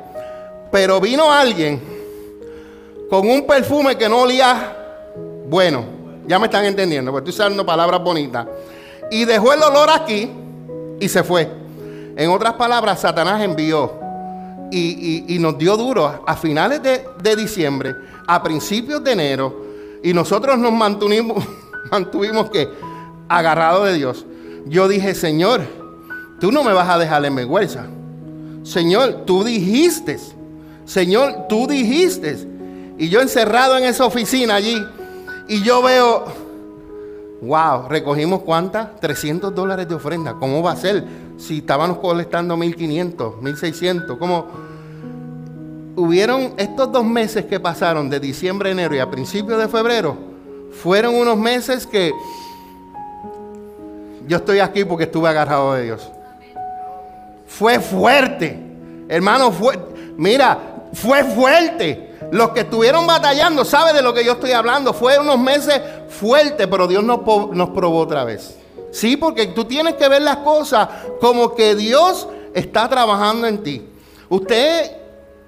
Pero 0.70 1.02
vino 1.02 1.30
alguien 1.30 1.82
con 3.10 3.28
un 3.28 3.46
perfume 3.46 3.98
que 3.98 4.08
no 4.08 4.22
olía 4.22 4.74
bueno. 5.48 5.84
Ya 6.26 6.38
me 6.38 6.46
están 6.46 6.64
entendiendo, 6.64 7.12
porque 7.12 7.28
estoy 7.28 7.44
usando 7.44 7.66
palabras 7.66 8.02
bonitas. 8.02 8.46
Y 9.10 9.26
dejó 9.26 9.52
el 9.52 9.62
olor 9.62 9.90
aquí 9.90 10.30
y 10.98 11.08
se 11.10 11.22
fue. 11.22 11.46
En 12.16 12.30
otras 12.30 12.54
palabras, 12.54 13.00
Satanás 13.00 13.42
envió 13.42 13.92
y, 14.72 15.38
nos 15.38 15.58
dio 15.58 15.76
duro 15.76 16.24
a 16.26 16.36
finales 16.36 16.80
de, 16.82 17.36
diciembre, 17.36 17.94
a 18.26 18.42
principios 18.42 19.02
de 19.04 19.12
enero, 19.12 19.64
y 20.02 20.12
nosotros 20.12 20.58
nos 20.58 20.72
mantuvimos, 20.72 21.44
mantuvimos 21.90 22.50
que 22.50 22.68
agarrados 23.28 23.86
de 23.86 23.94
Dios. 23.94 24.26
Yo 24.66 24.88
dije, 24.88 25.14
Señor, 25.14 25.62
tú 26.40 26.50
no 26.50 26.64
me 26.64 26.72
vas 26.72 26.88
a 26.88 26.98
dejar 26.98 27.24
en 27.24 27.34
vergüenza. 27.34 27.86
Señor, 28.62 29.24
tú 29.26 29.44
dijiste. 29.44 30.18
Señor, 30.84 31.46
tú 31.48 31.66
dijiste. 31.66 32.36
Y 32.98 33.08
yo 33.08 33.20
encerrado 33.20 33.76
en 33.76 33.84
esa 33.84 34.04
oficina 34.04 34.54
allí, 34.54 34.80
y 35.48 35.62
yo 35.62 35.82
veo, 35.82 36.24
wow, 37.42 37.88
recogimos 37.88 38.42
cuántas? 38.42 39.00
300 39.00 39.54
dólares 39.54 39.88
de 39.88 39.94
ofrenda. 39.94 40.34
¿Cómo 40.34 40.62
va 40.62 40.72
a 40.72 40.76
ser? 40.76 41.04
Si 41.42 41.58
estábamos 41.58 41.98
colectando 41.98 42.56
1500, 42.56 43.42
1600, 43.42 44.16
¿cómo? 44.16 44.46
Hubieron 45.96 46.54
estos 46.56 46.92
dos 46.92 47.04
meses 47.04 47.46
que 47.46 47.58
pasaron 47.58 48.08
de 48.08 48.20
diciembre 48.20 48.70
enero 48.70 48.94
y 48.94 49.00
a 49.00 49.10
principios 49.10 49.58
de 49.58 49.66
febrero, 49.66 50.16
fueron 50.70 51.16
unos 51.16 51.36
meses 51.36 51.84
que 51.84 52.12
yo 54.28 54.36
estoy 54.36 54.60
aquí 54.60 54.84
porque 54.84 55.04
estuve 55.04 55.28
agarrado 55.30 55.74
de 55.74 55.82
Dios. 55.82 56.08
Fue 57.48 57.80
fuerte, 57.80 58.56
hermano, 59.08 59.50
fue, 59.50 59.76
mira, 60.16 60.86
fue 60.92 61.24
fuerte. 61.24 62.18
Los 62.30 62.50
que 62.50 62.60
estuvieron 62.60 63.04
batallando, 63.04 63.64
¿sabe 63.64 63.92
de 63.92 64.00
lo 64.00 64.14
que 64.14 64.24
yo 64.24 64.34
estoy 64.34 64.52
hablando? 64.52 64.94
Fue 64.94 65.18
unos 65.18 65.40
meses 65.40 65.82
fuertes, 66.08 66.68
pero 66.68 66.86
Dios 66.86 67.02
nos 67.02 67.18
probó 67.70 67.98
otra 67.98 68.22
vez. 68.22 68.61
Sí, 68.92 69.16
porque 69.16 69.46
tú 69.46 69.64
tienes 69.64 69.94
que 69.94 70.06
ver 70.06 70.20
las 70.20 70.36
cosas 70.36 70.86
como 71.18 71.54
que 71.54 71.74
Dios 71.74 72.28
está 72.52 72.88
trabajando 72.88 73.46
en 73.46 73.62
ti. 73.62 73.88
Usted, 74.28 74.92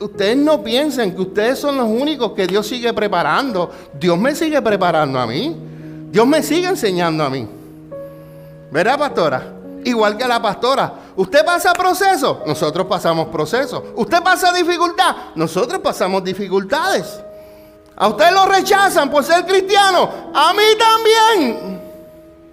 ustedes 0.00 0.36
no 0.36 0.62
piensen 0.64 1.14
que 1.14 1.20
ustedes 1.20 1.58
son 1.58 1.76
los 1.76 1.86
únicos 1.86 2.32
que 2.32 2.46
Dios 2.46 2.66
sigue 2.66 2.92
preparando. 2.94 3.70
Dios 4.00 4.18
me 4.18 4.34
sigue 4.34 4.60
preparando 4.62 5.20
a 5.20 5.26
mí. 5.26 5.54
Dios 6.10 6.26
me 6.26 6.42
sigue 6.42 6.68
enseñando 6.68 7.22
a 7.22 7.28
mí. 7.28 7.46
¿Verdad, 8.70 8.98
pastora? 8.98 9.52
Igual 9.84 10.16
que 10.16 10.26
la 10.26 10.40
pastora. 10.40 10.94
Usted 11.14 11.44
pasa 11.44 11.74
proceso, 11.74 12.42
nosotros 12.46 12.86
pasamos 12.86 13.28
proceso. 13.28 13.92
Usted 13.94 14.22
pasa 14.22 14.52
dificultad, 14.52 15.14
nosotros 15.34 15.80
pasamos 15.82 16.24
dificultades. 16.24 17.20
A 17.94 18.08
usted 18.08 18.32
lo 18.32 18.46
rechazan 18.46 19.10
por 19.10 19.22
ser 19.22 19.44
cristiano, 19.44 20.10
a 20.34 20.52
mí 20.54 20.64
también. 20.78 21.83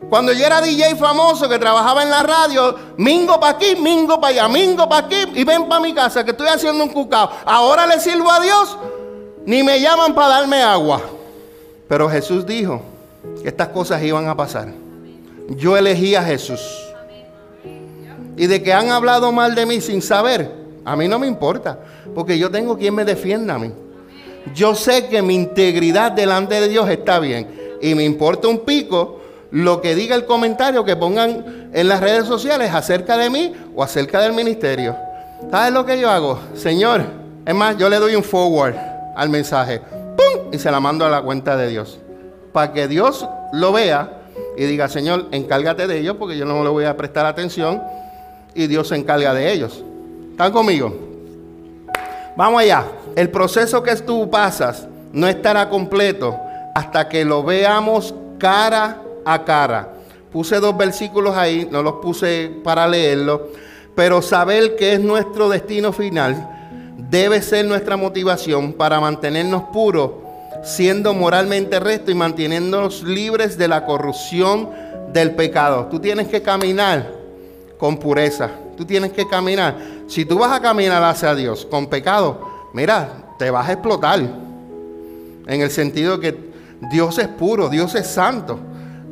Cuando 0.10 0.34
yo 0.34 0.46
era 0.46 0.62
DJ 0.62 0.96
famoso 0.96 1.48
que 1.48 1.60
trabajaba 1.60 2.04
en 2.04 2.10
la 2.10 2.24
radio, 2.24 2.76
mingo 2.98 3.40
para 3.40 3.54
aquí, 3.54 3.76
mingo 3.76 4.20
para 4.20 4.34
allá, 4.34 4.48
mingo 4.48 4.90
para 4.90 5.06
aquí 5.06 5.16
y 5.36 5.44
ven 5.44 5.70
para 5.70 5.82
mi 5.82 5.94
casa 5.94 6.24
que 6.24 6.32
estoy 6.32 6.48
haciendo 6.48 6.84
un 6.84 6.90
cucao. 6.90 7.30
Ahora 7.46 7.86
le 7.86 8.00
sirvo 8.00 8.30
a 8.30 8.40
Dios, 8.40 8.78
ni 9.46 9.64
me 9.64 9.80
llaman 9.80 10.14
para 10.14 10.40
darme 10.40 10.62
agua. 10.62 11.02
Pero 11.88 12.10
Jesús 12.10 12.46
dijo 12.46 12.82
que 13.42 13.48
estas 13.48 13.70
cosas 13.70 14.02
iban 14.04 14.28
a 14.28 14.36
pasar. 14.36 14.74
Yo 15.50 15.78
elegí 15.78 16.16
a 16.16 16.24
Jesús. 16.24 16.62
Y 18.36 18.48
de 18.48 18.64
que 18.64 18.74
han 18.74 18.90
hablado 18.90 19.32
mal 19.32 19.56
de 19.56 19.66
mí 19.66 19.82
sin 19.82 20.02
saber, 20.02 20.52
a 20.84 20.96
mí 20.96 21.08
no 21.08 21.20
me 21.20 21.28
importa, 21.28 21.78
porque 22.16 22.40
yo 22.40 22.50
tengo 22.50 22.78
quien 22.78 22.96
me 22.96 23.06
defienda 23.06 23.56
a 23.56 23.60
mí. 23.60 23.72
Yo 24.56 24.74
sé 24.74 25.08
que 25.08 25.22
mi 25.22 25.36
integridad 25.36 26.12
delante 26.12 26.60
de 26.60 26.68
Dios 26.68 26.90
está 26.90 27.20
bien 27.20 27.78
y 27.82 27.94
me 27.94 28.04
importa 28.04 28.48
un 28.48 28.60
pico 28.60 29.21
lo 29.52 29.82
que 29.82 29.96
diga 29.96 30.16
el 30.16 30.26
comentario 30.26 30.86
que 30.86 30.96
pongan 30.96 31.70
en 31.74 31.88
las 31.88 32.00
redes 32.00 32.26
sociales 32.26 32.74
acerca 32.74 33.18
de 33.18 33.30
mí 33.30 33.54
o 33.76 33.84
acerca 33.84 34.22
del 34.22 34.34
ministerio. 34.34 34.96
¿Sabes 35.50 35.74
lo 35.74 35.86
que 35.86 36.00
yo 36.00 36.10
hago? 36.10 36.40
Señor, 36.56 37.04
es 37.46 37.54
más, 37.54 37.78
yo 37.78 37.90
le 37.90 37.98
doy 37.98 38.16
un 38.16 38.24
forward 38.24 38.76
al 39.16 39.30
mensaje, 39.30 39.80
¡pum! 39.80 40.52
Y 40.54 40.58
se 40.58 40.72
la 40.72 40.80
mando 40.80 41.06
a 41.06 41.10
la 41.10 41.22
cuenta 41.22 41.58
de 41.58 41.68
Dios. 41.68 42.00
Para 42.54 42.72
que 42.72 42.88
Dios 42.88 43.28
lo 43.52 43.74
vea 43.74 44.22
y 44.56 44.66
diga, 44.66 44.88
Señor, 44.88 45.28
encárgate 45.32 45.88
de 45.88 46.00
ellos 46.00 46.16
porque 46.18 46.38
yo 46.38 46.46
no 46.46 46.64
le 46.64 46.70
voy 46.70 46.86
a 46.86 46.96
prestar 46.96 47.26
atención 47.26 47.82
y 48.54 48.68
Dios 48.68 48.88
se 48.88 48.96
encarga 48.96 49.34
de 49.34 49.52
ellos. 49.52 49.84
¿Están 50.32 50.52
conmigo? 50.52 50.94
Vamos 52.38 52.62
allá. 52.62 52.86
El 53.16 53.30
proceso 53.30 53.84
que 53.84 53.96
tú 53.98 54.30
pasas 54.30 54.88
no 55.12 55.28
estará 55.28 55.70
completo 55.70 56.38
hasta 56.74 57.10
que 57.10 57.26
lo 57.26 57.44
veamos 57.44 58.14
cara 58.38 58.98
a 59.26 59.44
cara. 59.44 59.94
Puse 60.32 60.60
dos 60.60 60.78
versículos 60.78 61.36
ahí, 61.36 61.68
no 61.70 61.84
los 61.84 61.96
puse 61.96 62.52
para 62.64 62.88
leerlo, 62.88 63.50
pero 63.96 64.22
saber 64.22 64.76
que 64.76 64.94
es 64.94 65.00
nuestro 65.00 65.50
destino 65.50 65.92
final 65.92 66.48
debe 67.10 67.42
ser 67.42 67.66
nuestra 67.66 67.98
motivación 67.98 68.74
para 68.74 69.00
mantenernos 69.00 69.64
puros, 69.74 70.12
siendo 70.64 71.14
moralmente 71.14 71.80
recto 71.80 72.12
y 72.12 72.16
manteniéndonos 72.16 73.04
libres 73.04 73.58
de 73.58 73.68
la 73.68 73.86
corrupción 73.86 74.70
del 75.12 75.36
pecado. 75.36 75.88
Tú 75.92 76.00
tienes 76.00 76.28
que 76.28 76.42
caminar 76.42 77.12
con 77.78 77.98
pureza. 77.98 78.50
Tú 78.78 78.86
tienes 78.86 79.12
que 79.12 79.28
caminar. 79.28 79.76
Si 80.08 80.24
tú 80.24 80.40
vas 80.40 80.52
a 80.52 80.62
caminar 80.62 81.04
hacia 81.04 81.36
Dios 81.36 81.66
con 81.66 81.88
pecado, 81.88 82.70
mira, 82.74 83.36
te 83.38 83.50
vas 83.50 83.68
a 83.68 83.74
explotar. 83.74 84.20
En 85.48 85.62
el 85.62 85.72
sentido 85.72 86.20
que 86.20 86.52
Dios 86.92 87.18
es 87.18 87.28
puro, 87.28 87.70
Dios 87.70 87.96
es 87.96 88.08
santo. 88.08 88.60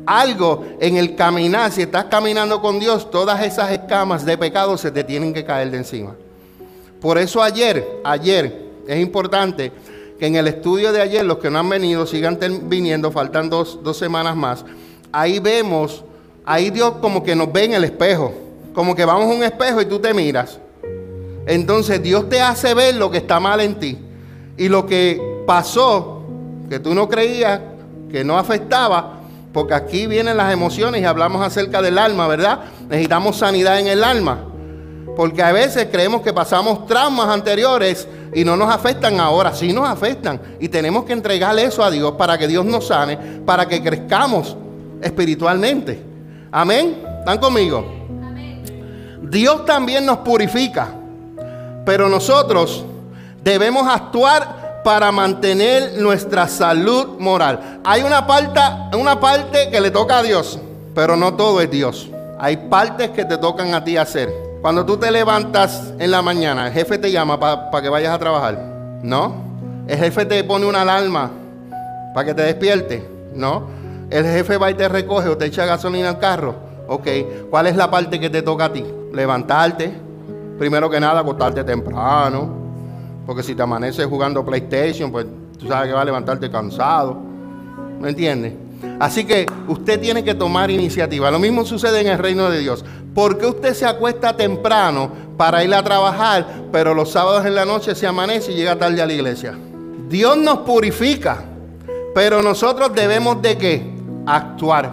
Algo 0.06 0.64
en 0.80 0.96
el 0.96 1.14
caminar, 1.14 1.70
si 1.72 1.82
estás 1.82 2.06
caminando 2.06 2.60
con 2.60 2.78
Dios, 2.78 3.10
todas 3.10 3.44
esas 3.44 3.70
escamas 3.70 4.24
de 4.24 4.38
pecado 4.38 4.76
se 4.76 4.90
te 4.90 5.04
tienen 5.04 5.32
que 5.32 5.44
caer 5.44 5.70
de 5.70 5.78
encima. 5.78 6.14
Por 7.00 7.18
eso 7.18 7.42
ayer, 7.42 7.86
ayer, 8.04 8.70
es 8.86 9.00
importante 9.00 9.72
que 10.18 10.26
en 10.26 10.36
el 10.36 10.48
estudio 10.48 10.92
de 10.92 11.00
ayer, 11.00 11.24
los 11.24 11.38
que 11.38 11.50
no 11.50 11.58
han 11.58 11.68
venido, 11.68 12.06
sigan 12.06 12.38
viniendo, 12.64 13.10
faltan 13.10 13.48
dos, 13.48 13.78
dos 13.82 13.96
semanas 13.96 14.36
más. 14.36 14.64
Ahí 15.12 15.38
vemos, 15.38 16.04
ahí 16.44 16.70
Dios 16.70 16.94
como 17.00 17.22
que 17.22 17.34
nos 17.34 17.52
ve 17.52 17.64
en 17.64 17.74
el 17.74 17.84
espejo 17.84 18.34
como 18.74 18.94
que 18.94 19.04
vamos 19.04 19.24
a 19.24 19.34
un 19.34 19.42
espejo 19.42 19.80
y 19.80 19.86
tú 19.86 19.98
te 19.98 20.14
miras. 20.14 20.58
Entonces 21.46 22.02
Dios 22.02 22.28
te 22.28 22.40
hace 22.40 22.74
ver 22.74 22.94
lo 22.94 23.10
que 23.10 23.18
está 23.18 23.40
mal 23.40 23.60
en 23.60 23.78
ti. 23.78 23.98
Y 24.56 24.68
lo 24.68 24.86
que 24.86 25.20
pasó, 25.46 26.22
que 26.68 26.78
tú 26.78 26.94
no 26.94 27.08
creías, 27.08 27.60
que 28.10 28.24
no 28.24 28.38
afectaba, 28.38 29.19
porque 29.52 29.74
aquí 29.74 30.06
vienen 30.06 30.36
las 30.36 30.52
emociones 30.52 31.02
y 31.02 31.04
hablamos 31.04 31.44
acerca 31.44 31.82
del 31.82 31.98
alma, 31.98 32.28
¿verdad? 32.28 32.60
Necesitamos 32.88 33.36
sanidad 33.36 33.78
en 33.80 33.88
el 33.88 34.04
alma. 34.04 34.44
Porque 35.16 35.42
a 35.42 35.52
veces 35.52 35.88
creemos 35.90 36.22
que 36.22 36.32
pasamos 36.32 36.86
traumas 36.86 37.28
anteriores 37.28 38.06
y 38.32 38.44
no 38.44 38.56
nos 38.56 38.72
afectan 38.72 39.18
ahora, 39.18 39.52
sí 39.52 39.72
nos 39.72 39.88
afectan. 39.88 40.40
Y 40.60 40.68
tenemos 40.68 41.04
que 41.04 41.12
entregarle 41.12 41.64
eso 41.64 41.82
a 41.82 41.90
Dios 41.90 42.12
para 42.12 42.38
que 42.38 42.46
Dios 42.46 42.64
nos 42.64 42.86
sane, 42.86 43.16
para 43.44 43.66
que 43.66 43.82
crezcamos 43.82 44.56
espiritualmente. 45.02 46.00
Amén. 46.52 47.02
¿Están 47.18 47.38
conmigo? 47.38 47.84
Dios 49.22 49.64
también 49.64 50.06
nos 50.06 50.18
purifica, 50.18 50.88
pero 51.84 52.08
nosotros 52.08 52.84
debemos 53.42 53.86
actuar 53.88 54.59
para 54.82 55.12
mantener 55.12 55.98
nuestra 55.98 56.48
salud 56.48 57.18
moral. 57.18 57.80
Hay 57.84 58.02
una 58.02 58.26
parte, 58.26 58.60
una 58.96 59.20
parte 59.20 59.70
que 59.70 59.80
le 59.80 59.90
toca 59.90 60.18
a 60.18 60.22
Dios, 60.22 60.58
pero 60.94 61.16
no 61.16 61.34
todo 61.34 61.60
es 61.60 61.70
Dios. 61.70 62.08
Hay 62.38 62.56
partes 62.56 63.10
que 63.10 63.24
te 63.24 63.36
tocan 63.36 63.74
a 63.74 63.84
ti 63.84 63.96
hacer. 63.96 64.32
Cuando 64.62 64.84
tú 64.84 64.96
te 64.96 65.10
levantas 65.10 65.92
en 65.98 66.10
la 66.10 66.22
mañana, 66.22 66.66
el 66.66 66.72
jefe 66.72 66.98
te 66.98 67.10
llama 67.10 67.38
para 67.38 67.82
que 67.82 67.88
vayas 67.88 68.14
a 68.14 68.18
trabajar. 68.18 68.58
¿No? 69.02 69.34
El 69.86 69.98
jefe 69.98 70.24
te 70.26 70.44
pone 70.44 70.66
una 70.66 70.82
alarma 70.82 71.30
para 72.14 72.26
que 72.26 72.34
te 72.34 72.42
despierte. 72.42 73.06
¿No? 73.34 73.68
El 74.10 74.24
jefe 74.24 74.56
va 74.56 74.70
y 74.70 74.74
te 74.74 74.88
recoge 74.88 75.28
o 75.28 75.36
te 75.36 75.46
echa 75.46 75.64
gasolina 75.64 76.10
al 76.10 76.18
carro. 76.18 76.54
Ok, 76.88 77.06
¿cuál 77.50 77.68
es 77.68 77.76
la 77.76 77.90
parte 77.90 78.18
que 78.18 78.28
te 78.28 78.42
toca 78.42 78.66
a 78.66 78.72
ti? 78.72 78.84
Levantarte. 79.12 79.92
Primero 80.58 80.90
que 80.90 81.00
nada, 81.00 81.20
acostarte 81.20 81.62
temprano. 81.64 82.59
Porque 83.30 83.44
si 83.44 83.54
te 83.54 83.62
amaneces 83.62 84.04
jugando 84.06 84.44
PlayStation, 84.44 85.12
pues 85.12 85.24
tú 85.56 85.68
sabes 85.68 85.86
que 85.86 85.92
vas 85.92 86.02
a 86.02 86.04
levantarte 86.04 86.50
cansado. 86.50 87.16
¿Me 88.00 88.08
entiendes? 88.08 88.54
Así 88.98 89.24
que 89.24 89.46
usted 89.68 90.00
tiene 90.00 90.24
que 90.24 90.34
tomar 90.34 90.68
iniciativa. 90.68 91.30
Lo 91.30 91.38
mismo 91.38 91.64
sucede 91.64 92.00
en 92.00 92.08
el 92.08 92.18
reino 92.18 92.50
de 92.50 92.58
Dios. 92.58 92.84
¿Por 93.14 93.38
qué 93.38 93.46
usted 93.46 93.72
se 93.74 93.86
acuesta 93.86 94.36
temprano 94.36 95.12
para 95.36 95.62
ir 95.62 95.72
a 95.72 95.80
trabajar, 95.80 96.44
pero 96.72 96.92
los 96.92 97.12
sábados 97.12 97.46
en 97.46 97.54
la 97.54 97.64
noche 97.64 97.94
se 97.94 98.04
amanece 98.04 98.50
y 98.50 98.56
llega 98.56 98.74
tarde 98.74 99.00
a 99.00 99.06
la 99.06 99.12
iglesia? 99.12 99.56
Dios 100.08 100.36
nos 100.36 100.58
purifica, 100.62 101.44
pero 102.12 102.42
nosotros 102.42 102.92
debemos 102.92 103.40
de 103.40 103.56
qué? 103.56 103.94
Actuar. 104.26 104.92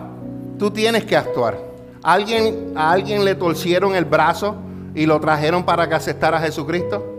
Tú 0.60 0.70
tienes 0.70 1.06
que 1.06 1.18
actuar. 1.18 1.58
¿Alguien, 2.04 2.74
¿A 2.76 2.92
alguien 2.92 3.26
le 3.26 3.34
torcieron 3.34 3.96
el 3.96 4.06
brazo 4.06 4.58
y 4.94 5.08
lo 5.08 5.20
trajeron 5.20 5.64
para 5.64 5.90
que 5.90 5.96
aceptara 5.96 6.38
a 6.38 6.42
Jesucristo? 6.42 7.17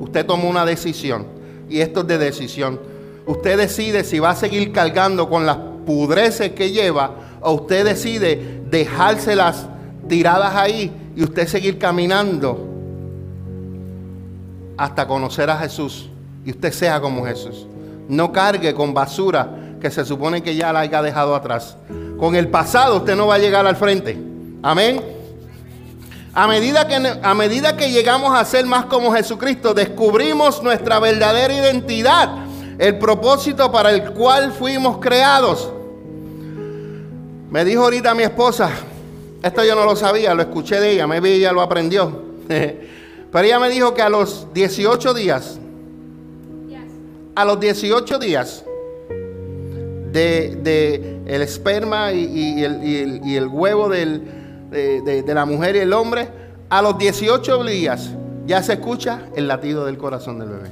Usted 0.00 0.26
tomó 0.26 0.48
una 0.48 0.64
decisión 0.64 1.26
y 1.68 1.80
esto 1.80 2.00
es 2.00 2.06
de 2.08 2.18
decisión. 2.18 2.80
Usted 3.26 3.58
decide 3.58 4.02
si 4.02 4.18
va 4.18 4.30
a 4.30 4.34
seguir 4.34 4.72
cargando 4.72 5.28
con 5.28 5.46
las 5.46 5.58
pudreces 5.86 6.52
que 6.52 6.70
lleva 6.70 7.14
o 7.40 7.52
usted 7.52 7.84
decide 7.84 8.62
dejárselas 8.70 9.66
tiradas 10.08 10.56
ahí 10.56 10.90
y 11.14 11.22
usted 11.22 11.46
seguir 11.46 11.78
caminando 11.78 12.66
hasta 14.76 15.06
conocer 15.06 15.50
a 15.50 15.58
Jesús 15.58 16.08
y 16.44 16.50
usted 16.50 16.72
sea 16.72 17.00
como 17.00 17.24
Jesús. 17.26 17.66
No 18.08 18.32
cargue 18.32 18.74
con 18.74 18.94
basura 18.94 19.76
que 19.80 19.90
se 19.90 20.04
supone 20.04 20.42
que 20.42 20.56
ya 20.56 20.72
la 20.72 20.80
haya 20.80 21.02
dejado 21.02 21.34
atrás. 21.34 21.76
Con 22.18 22.34
el 22.34 22.48
pasado 22.48 22.96
usted 22.96 23.14
no 23.14 23.26
va 23.26 23.34
a 23.34 23.38
llegar 23.38 23.66
al 23.66 23.76
frente. 23.76 24.18
Amén. 24.62 25.19
A 26.32 26.46
medida, 26.46 26.86
que, 26.86 26.94
a 27.22 27.34
medida 27.34 27.76
que 27.76 27.90
llegamos 27.90 28.38
a 28.38 28.44
ser 28.44 28.64
más 28.64 28.84
como 28.86 29.12
Jesucristo, 29.12 29.74
descubrimos 29.74 30.62
nuestra 30.62 31.00
verdadera 31.00 31.52
identidad, 31.52 32.30
el 32.78 32.98
propósito 32.98 33.72
para 33.72 33.90
el 33.90 34.12
cual 34.12 34.52
fuimos 34.52 34.98
creados. 34.98 35.70
Me 37.50 37.64
dijo 37.64 37.82
ahorita 37.82 38.14
mi 38.14 38.22
esposa, 38.22 38.70
esto 39.42 39.64
yo 39.64 39.74
no 39.74 39.84
lo 39.84 39.96
sabía, 39.96 40.34
lo 40.34 40.42
escuché 40.42 40.78
de 40.80 40.92
ella, 40.92 41.06
me 41.06 41.20
vi 41.20 41.32
ella 41.32 41.52
lo 41.52 41.62
aprendió. 41.62 42.22
Pero 42.48 43.44
ella 43.44 43.58
me 43.58 43.70
dijo 43.70 43.92
que 43.94 44.02
a 44.02 44.08
los 44.08 44.46
18 44.54 45.14
días, 45.14 45.58
a 47.34 47.44
los 47.44 47.58
18 47.58 48.18
días 48.18 48.64
de, 50.12 51.20
el 51.26 51.42
esperma 51.42 52.12
y, 52.12 52.62
el, 52.62 53.48
huevo 53.48 53.88
de, 54.70 55.22
de 55.22 55.34
la 55.34 55.44
mujer 55.44 55.76
y 55.76 55.80
el 55.80 55.92
hombre, 55.92 56.28
a 56.68 56.82
los 56.82 56.96
18 56.98 57.64
días 57.64 58.10
ya 58.46 58.62
se 58.62 58.74
escucha 58.74 59.28
el 59.34 59.48
latido 59.48 59.84
del 59.86 59.98
corazón 59.98 60.38
del 60.38 60.48
bebé. 60.48 60.70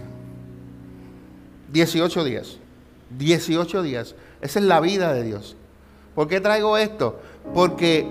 18 1.72 2.24
días. 2.24 2.58
18 3.18 3.82
días. 3.82 4.14
Esa 4.40 4.58
es 4.58 4.64
la 4.64 4.80
vida 4.80 5.12
de 5.12 5.22
Dios. 5.22 5.56
¿Por 6.14 6.28
qué 6.28 6.40
traigo 6.40 6.76
esto? 6.76 7.20
Porque 7.54 8.06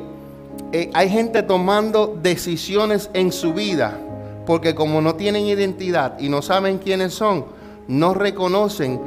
eh, 0.72 0.90
hay 0.94 1.10
gente 1.10 1.44
tomando 1.44 2.18
decisiones 2.22 3.10
en 3.14 3.32
su 3.32 3.54
vida, 3.54 3.98
porque 4.46 4.76
como 4.76 5.02
no 5.02 5.16
tienen 5.16 5.46
identidad 5.46 6.20
y 6.20 6.30
no 6.30 6.42
saben 6.42 6.78
quiénes 6.78 7.14
son, 7.14 7.46
no 7.88 8.14
reconocen 8.14 9.00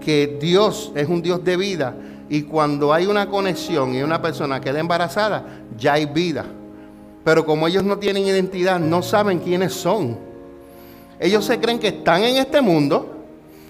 que 0.00 0.38
Dios 0.40 0.92
es 0.94 1.08
un 1.08 1.22
Dios 1.22 1.44
de 1.44 1.56
vida 1.56 1.94
y 2.28 2.42
cuando 2.42 2.92
hay 2.92 3.06
una 3.06 3.28
conexión 3.28 3.94
y 3.94 4.02
una 4.02 4.20
persona 4.20 4.60
queda 4.60 4.80
embarazada, 4.80 5.44
ya 5.78 5.94
hay 5.94 6.06
vida. 6.06 6.44
Pero 7.24 7.44
como 7.44 7.66
ellos 7.66 7.84
no 7.84 7.98
tienen 7.98 8.24
identidad, 8.26 8.78
no 8.78 9.02
saben 9.02 9.38
quiénes 9.38 9.74
son. 9.74 10.18
Ellos 11.18 11.44
se 11.44 11.58
creen 11.58 11.78
que 11.78 11.88
están 11.88 12.22
en 12.22 12.36
este 12.36 12.60
mundo 12.60 13.14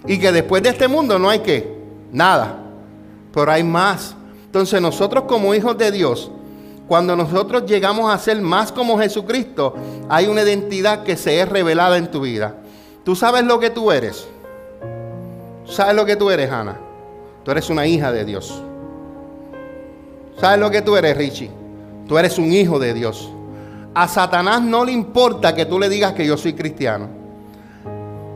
y 0.07 0.19
que 0.19 0.33
después 0.33 0.63
de 0.63 0.71
este 0.71 0.89
mundo 0.89 1.19
no 1.19 1.29
hay 1.29 1.41
que 1.41 1.77
nada. 2.13 2.59
Pero 3.33 3.51
hay 3.51 3.63
más. 3.63 4.15
Entonces 4.47 4.81
nosotros 4.81 5.25
como 5.25 5.55
hijos 5.55 5.77
de 5.77 5.91
Dios 5.91 6.31
cuando 6.89 7.17
nosotros 7.17 7.65
llegamos 7.67 8.13
a 8.13 8.19
ser 8.19 8.41
más 8.41 8.71
como 8.71 8.99
Jesucristo, 8.99 9.75
hay 10.09 10.27
una 10.27 10.43
identidad 10.43 11.03
que 11.03 11.17
se 11.17 11.41
es 11.41 11.49
revelada 11.49 11.97
en 11.97 12.11
tu 12.11 12.21
vida. 12.21 12.55
¿Tú 13.05 13.17
sabes 13.17 13.45
lo 13.45 13.59
que 13.59 13.71
tú 13.71 13.91
eres? 13.91 14.29
¿Sabes 15.67 15.97
lo 15.97 16.07
que 16.07 16.15
tú 16.15 16.31
eres, 16.31 16.51
Ana? 16.51 16.79
Tú 17.47 17.53
eres 17.53 17.71
una 17.71 17.87
hija 17.87 18.11
de 18.11 18.25
Dios. 18.25 18.61
¿Sabes 20.41 20.59
lo 20.59 20.69
que 20.69 20.83
tú 20.83 20.97
eres, 20.97 21.17
Richie? 21.17 21.49
Tú 22.09 22.19
eres 22.19 22.39
un 22.39 22.53
hijo 22.53 22.81
de 22.81 22.93
Dios. 22.93 23.31
A 23.95 24.09
Satanás 24.09 24.63
no 24.63 24.85
le 24.85 24.91
importa 24.91 25.55
que 25.55 25.65
tú 25.65 25.79
le 25.79 25.89
digas 25.89 26.15
que 26.15 26.27
yo 26.27 26.37
soy 26.37 26.55
cristiano. 26.55 27.09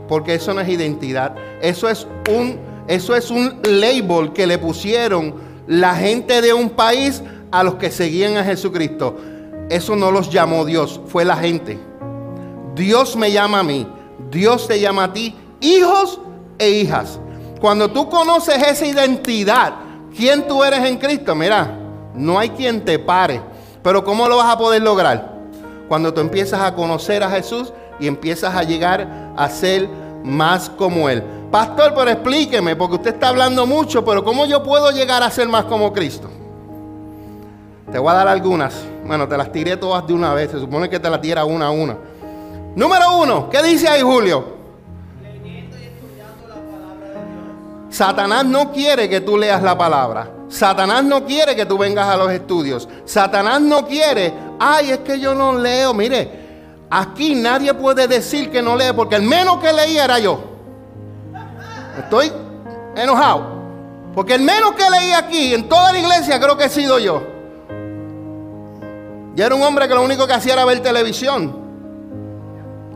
Porque 0.07 0.35
eso 0.35 0.55
no 0.55 0.61
es 0.61 0.69
identidad. 0.69 1.35
Eso 1.61 1.89
es 1.89 2.07
un, 2.29 2.61
eso 2.87 3.17
es 3.17 3.33
un 3.33 3.61
label 3.65 4.33
que 4.33 4.47
le 4.47 4.59
pusieron 4.59 5.35
la 5.67 5.97
gente 5.97 6.41
de 6.41 6.53
un 6.55 6.71
país 6.71 7.21
a 7.51 7.65
los 7.65 7.75
que 7.75 7.91
seguían 7.91 8.37
a 8.37 8.45
Jesucristo. 8.45 9.17
Eso 9.71 9.97
no 9.97 10.13
los 10.13 10.31
llamó 10.31 10.65
Dios, 10.65 11.01
fue 11.09 11.25
la 11.25 11.37
gente. 11.37 11.81
Dios 12.77 13.17
me 13.17 13.33
llama 13.33 13.59
a 13.59 13.65
mí, 13.65 13.89
Dios 14.31 14.69
te 14.69 14.79
llama 14.79 15.03
a 15.03 15.13
ti, 15.13 15.35
hijos 15.61 16.21
e 16.61 16.71
hijas. 16.71 17.19
Cuando 17.61 17.91
tú 17.91 18.09
conoces 18.09 18.57
esa 18.67 18.87
identidad, 18.87 19.75
quién 20.17 20.49
tú 20.49 20.65
eres 20.65 20.81
en 20.85 20.97
Cristo, 20.97 21.35
mira, 21.35 21.77
no 22.15 22.39
hay 22.39 22.51
quien 22.51 22.85
te 22.85 22.99
pare. 22.99 23.41
Pero 23.83 24.03
¿cómo 24.03 24.29
lo 24.29 24.39
vas 24.39 24.53
a 24.53 24.59
poder 24.59 24.83
lograr? 24.83 25.35
Cuando 25.89 26.15
tú 26.15 26.21
empiezas 26.21 26.61
a 26.61 26.75
conocer 26.75 27.23
a 27.23 27.31
Jesús 27.31 27.73
y 27.99 28.07
empiezas 28.07 28.55
a 28.55 28.63
llegar 28.63 29.33
a 29.37 29.49
ser 29.49 29.89
más 30.25 30.71
como 30.71 31.09
Él. 31.09 31.23
Pastor, 31.51 31.93
pero 31.95 32.11
explíqueme, 32.11 32.77
porque 32.77 32.97
usted 32.97 33.15
está 33.15 33.29
hablando 33.29 33.67
mucho, 33.67 34.05
pero 34.05 34.25
¿cómo 34.25 34.47
yo 34.47 34.63
puedo 34.63 34.91
llegar 34.91 35.23
a 35.23 35.31
ser 35.31 35.49
más 35.49 35.65
como 35.65 35.93
Cristo? 35.93 36.29
Te 37.91 37.99
voy 37.99 38.11
a 38.11 38.15
dar 38.15 38.29
algunas. 38.29 38.75
Bueno, 39.05 39.27
te 39.27 39.37
las 39.37 39.51
tiré 39.51 39.77
todas 39.77 40.07
de 40.07 40.13
una 40.13 40.33
vez. 40.33 40.53
Se 40.53 40.61
supone 40.61 40.89
que 40.89 41.01
te 41.01 41.11
las 41.11 41.21
diera 41.21 41.45
una 41.45 41.67
a 41.67 41.71
una. 41.71 41.97
Número 42.77 43.19
uno, 43.19 43.51
¿qué 43.51 43.63
dice 43.65 43.89
ahí 43.89 44.01
Julio? 44.01 44.60
Satanás 47.91 48.45
no 48.45 48.71
quiere 48.71 49.09
que 49.09 49.21
tú 49.21 49.37
leas 49.37 49.63
la 49.63 49.77
palabra. 49.77 50.31
Satanás 50.49 51.05
no 51.05 51.25
quiere 51.25 51.55
que 51.55 51.67
tú 51.67 51.77
vengas 51.77 52.09
a 52.09 52.17
los 52.17 52.31
estudios. 52.31 52.89
Satanás 53.05 53.61
no 53.61 53.87
quiere, 53.87 54.33
ay, 54.59 54.93
es 54.93 54.99
que 55.01 55.19
yo 55.19 55.35
no 55.35 55.59
leo. 55.59 55.93
Mire, 55.93 56.87
aquí 56.89 57.35
nadie 57.35 57.75
puede 57.75 58.07
decir 58.09 58.51
que 58.51 58.63
no 58.63 58.77
lee, 58.77 58.93
porque 58.95 59.17
el 59.17 59.23
menos 59.23 59.59
que 59.59 59.73
leía 59.73 60.05
era 60.05 60.19
yo. 60.19 60.41
Estoy 61.99 62.33
enojado. 62.97 63.61
Porque 64.15 64.35
el 64.35 64.43
menos 64.43 64.73
que 64.73 64.91
leí 64.91 65.13
aquí 65.13 65.55
en 65.55 65.69
toda 65.69 65.93
la 65.93 65.99
iglesia 65.99 66.41
creo 66.41 66.57
que 66.57 66.65
he 66.65 66.69
sido 66.69 66.99
yo. 66.99 67.23
Yo 69.35 69.47
era 69.47 69.55
un 69.55 69.63
hombre 69.63 69.87
que 69.89 69.95
lo 69.95 70.03
único 70.03 70.27
que 70.27 70.33
hacía 70.33 70.55
era 70.55 70.65
ver 70.65 70.81
televisión. 70.81 71.57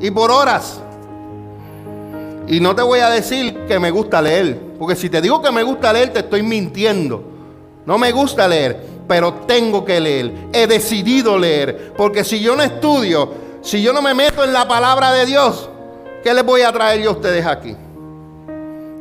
Y 0.00 0.10
por 0.10 0.30
horas. 0.30 0.80
Y 2.48 2.60
no 2.60 2.74
te 2.74 2.82
voy 2.82 3.00
a 3.00 3.08
decir 3.10 3.64
que 3.66 3.78
me 3.78 3.90
gusta 3.90 4.20
leer. 4.20 4.73
Porque 4.84 5.00
si 5.00 5.08
te 5.08 5.22
digo 5.22 5.40
que 5.40 5.50
me 5.50 5.62
gusta 5.62 5.94
leer, 5.94 6.12
te 6.12 6.18
estoy 6.18 6.42
mintiendo. 6.42 7.24
No 7.86 7.96
me 7.96 8.12
gusta 8.12 8.46
leer, 8.46 8.78
pero 9.08 9.32
tengo 9.46 9.82
que 9.82 9.98
leer. 9.98 10.30
He 10.52 10.66
decidido 10.66 11.38
leer. 11.38 11.94
Porque 11.96 12.22
si 12.22 12.38
yo 12.38 12.54
no 12.54 12.62
estudio, 12.62 13.32
si 13.62 13.80
yo 13.80 13.94
no 13.94 14.02
me 14.02 14.12
meto 14.12 14.44
en 14.44 14.52
la 14.52 14.68
palabra 14.68 15.10
de 15.12 15.24
Dios, 15.24 15.70
¿qué 16.22 16.34
les 16.34 16.44
voy 16.44 16.60
a 16.60 16.70
traer 16.70 17.00
yo 17.00 17.08
a 17.08 17.12
ustedes 17.14 17.46
aquí? 17.46 17.74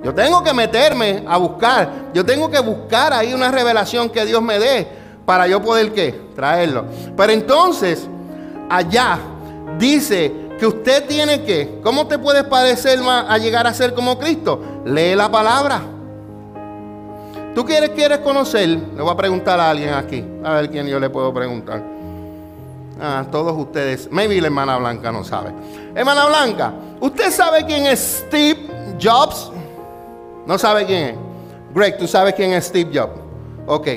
Yo 0.06 0.14
tengo 0.14 0.42
que 0.42 0.54
meterme 0.54 1.26
a 1.28 1.36
buscar. 1.36 1.92
Yo 2.14 2.24
tengo 2.24 2.50
que 2.50 2.62
buscar 2.62 3.12
ahí 3.12 3.34
una 3.34 3.52
revelación 3.52 4.10
que 4.10 4.26
Dios 4.26 4.42
me 4.42 4.60
dé 4.60 4.88
para 5.26 5.50
yo 5.50 5.62
poder 5.62 5.92
qué? 5.92 6.18
Traerlo. 6.34 6.86
Pero 7.18 7.34
entonces, 7.34 8.08
allá 8.70 9.20
dice 9.78 10.32
que 10.58 10.66
usted 10.66 11.08
tiene 11.08 11.44
que, 11.44 11.82
¿cómo 11.84 12.08
te 12.08 12.18
puedes 12.18 12.46
parecer 12.46 13.02
más 13.02 13.26
a 13.28 13.38
llegar 13.38 13.68
a 13.68 13.74
ser 13.74 13.94
como 13.94 14.18
Cristo? 14.18 14.73
Lee 14.86 15.16
la 15.16 15.32
palabra. 15.32 15.82
¿Tú 17.56 17.64
quieres, 17.66 17.92
quieres 17.92 18.20
conocer? 18.20 18.68
Le 18.68 19.02
voy 19.02 19.12
a 19.12 19.16
preguntar 19.16 19.60
a 19.60 19.70
alguien 19.70 19.94
aquí, 19.94 20.24
a 20.44 20.54
ver 20.54 20.70
quién 20.70 20.88
yo 20.88 21.00
le 21.00 21.10
puedo 21.10 21.34
preguntar. 21.34 21.84
Ah, 23.02 23.26
todos 23.32 23.56
ustedes, 23.58 24.10
maybe 24.12 24.40
la 24.40 24.48
hermana 24.48 24.78
Blanca 24.78 25.12
no 25.12 25.24
sabe. 25.24 25.52
Hermana 25.96 26.26
Blanca, 26.26 26.74
¿usted 27.00 27.32
sabe 27.32 27.66
quién 27.66 27.86
es 27.86 28.24
Steve 28.28 28.68
Jobs? 29.02 29.52
¿No 30.46 30.58
sabe 30.58 30.86
quién 30.86 31.04
es? 31.04 31.16
Greg, 31.74 31.98
¿tú 31.98 32.08
sabes 32.08 32.34
quién 32.34 32.54
es 32.54 32.66
Steve 32.66 32.90
Jobs? 32.94 33.20
Ok. 33.68 33.88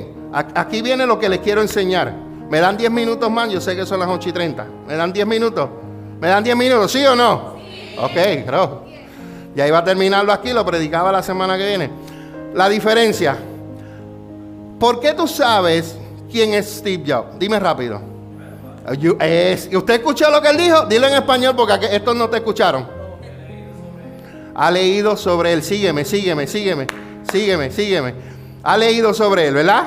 Aquí 0.55 0.83
viene 0.83 1.07
lo 1.07 1.19
que 1.19 1.29
les 1.29 1.39
quiero 1.41 1.63
enseñar. 1.63 2.13
¿Me 2.51 2.61
dan 2.61 2.77
10 2.77 2.91
minutos 2.91 3.31
más? 3.31 3.51
Yo 3.51 3.61
sé 3.61 3.75
que 3.75 3.87
son 3.87 4.01
las 4.01 4.09
8 4.09 4.29
y 4.29 4.33
30. 4.33 4.67
¿Me 4.87 4.95
dan 4.95 5.13
10 5.13 5.27
minutos? 5.27 5.69
¿Me 6.21 6.29
dan 6.29 6.45
10 6.45 6.57
minutos? 6.57 6.93
¿Sí 6.93 7.05
o 7.07 7.17
no? 7.17 7.55
Sí. 7.57 7.97
Ok. 7.99 8.86
Ya 9.57 9.67
iba 9.67 9.79
a 9.79 9.85
terminarlo 9.85 10.33
aquí, 10.33 10.53
lo 10.53 10.67
predicaba 10.67 11.11
la 11.11 11.23
semana 11.23 11.57
que 11.57 11.67
viene. 11.67 11.91
La 12.53 12.69
diferencia. 12.69 13.39
¿Por 14.79 15.01
qué 15.01 15.15
tú 15.15 15.27
sabes 15.27 15.97
quién 16.31 16.53
es 16.53 16.67
Steve 16.77 17.03
Jobs? 17.07 17.39
Dime 17.39 17.59
rápido. 17.59 17.99
¿Usted 18.87 19.95
escuchó 19.95 20.31
lo 20.31 20.43
que 20.43 20.51
él 20.51 20.59
dijo? 20.59 20.85
Dilo 20.85 21.07
en 21.09 21.15
español 21.15 21.57
porque 21.57 21.75
estos 21.91 22.15
no 22.15 22.29
te 22.29 22.37
escucharon. 22.37 22.87
Ha 24.55 24.71
leído 24.71 25.17
sobre 25.17 25.55
él. 25.55 25.63
Sígueme, 25.63 26.05
sígueme, 26.05 26.47
sígueme, 26.47 26.87
sígueme, 27.33 27.71
sígueme. 27.71 28.15
Ha 28.63 28.77
leído 28.77 29.15
sobre 29.15 29.49
él, 29.49 29.55
¿verdad? 29.55 29.87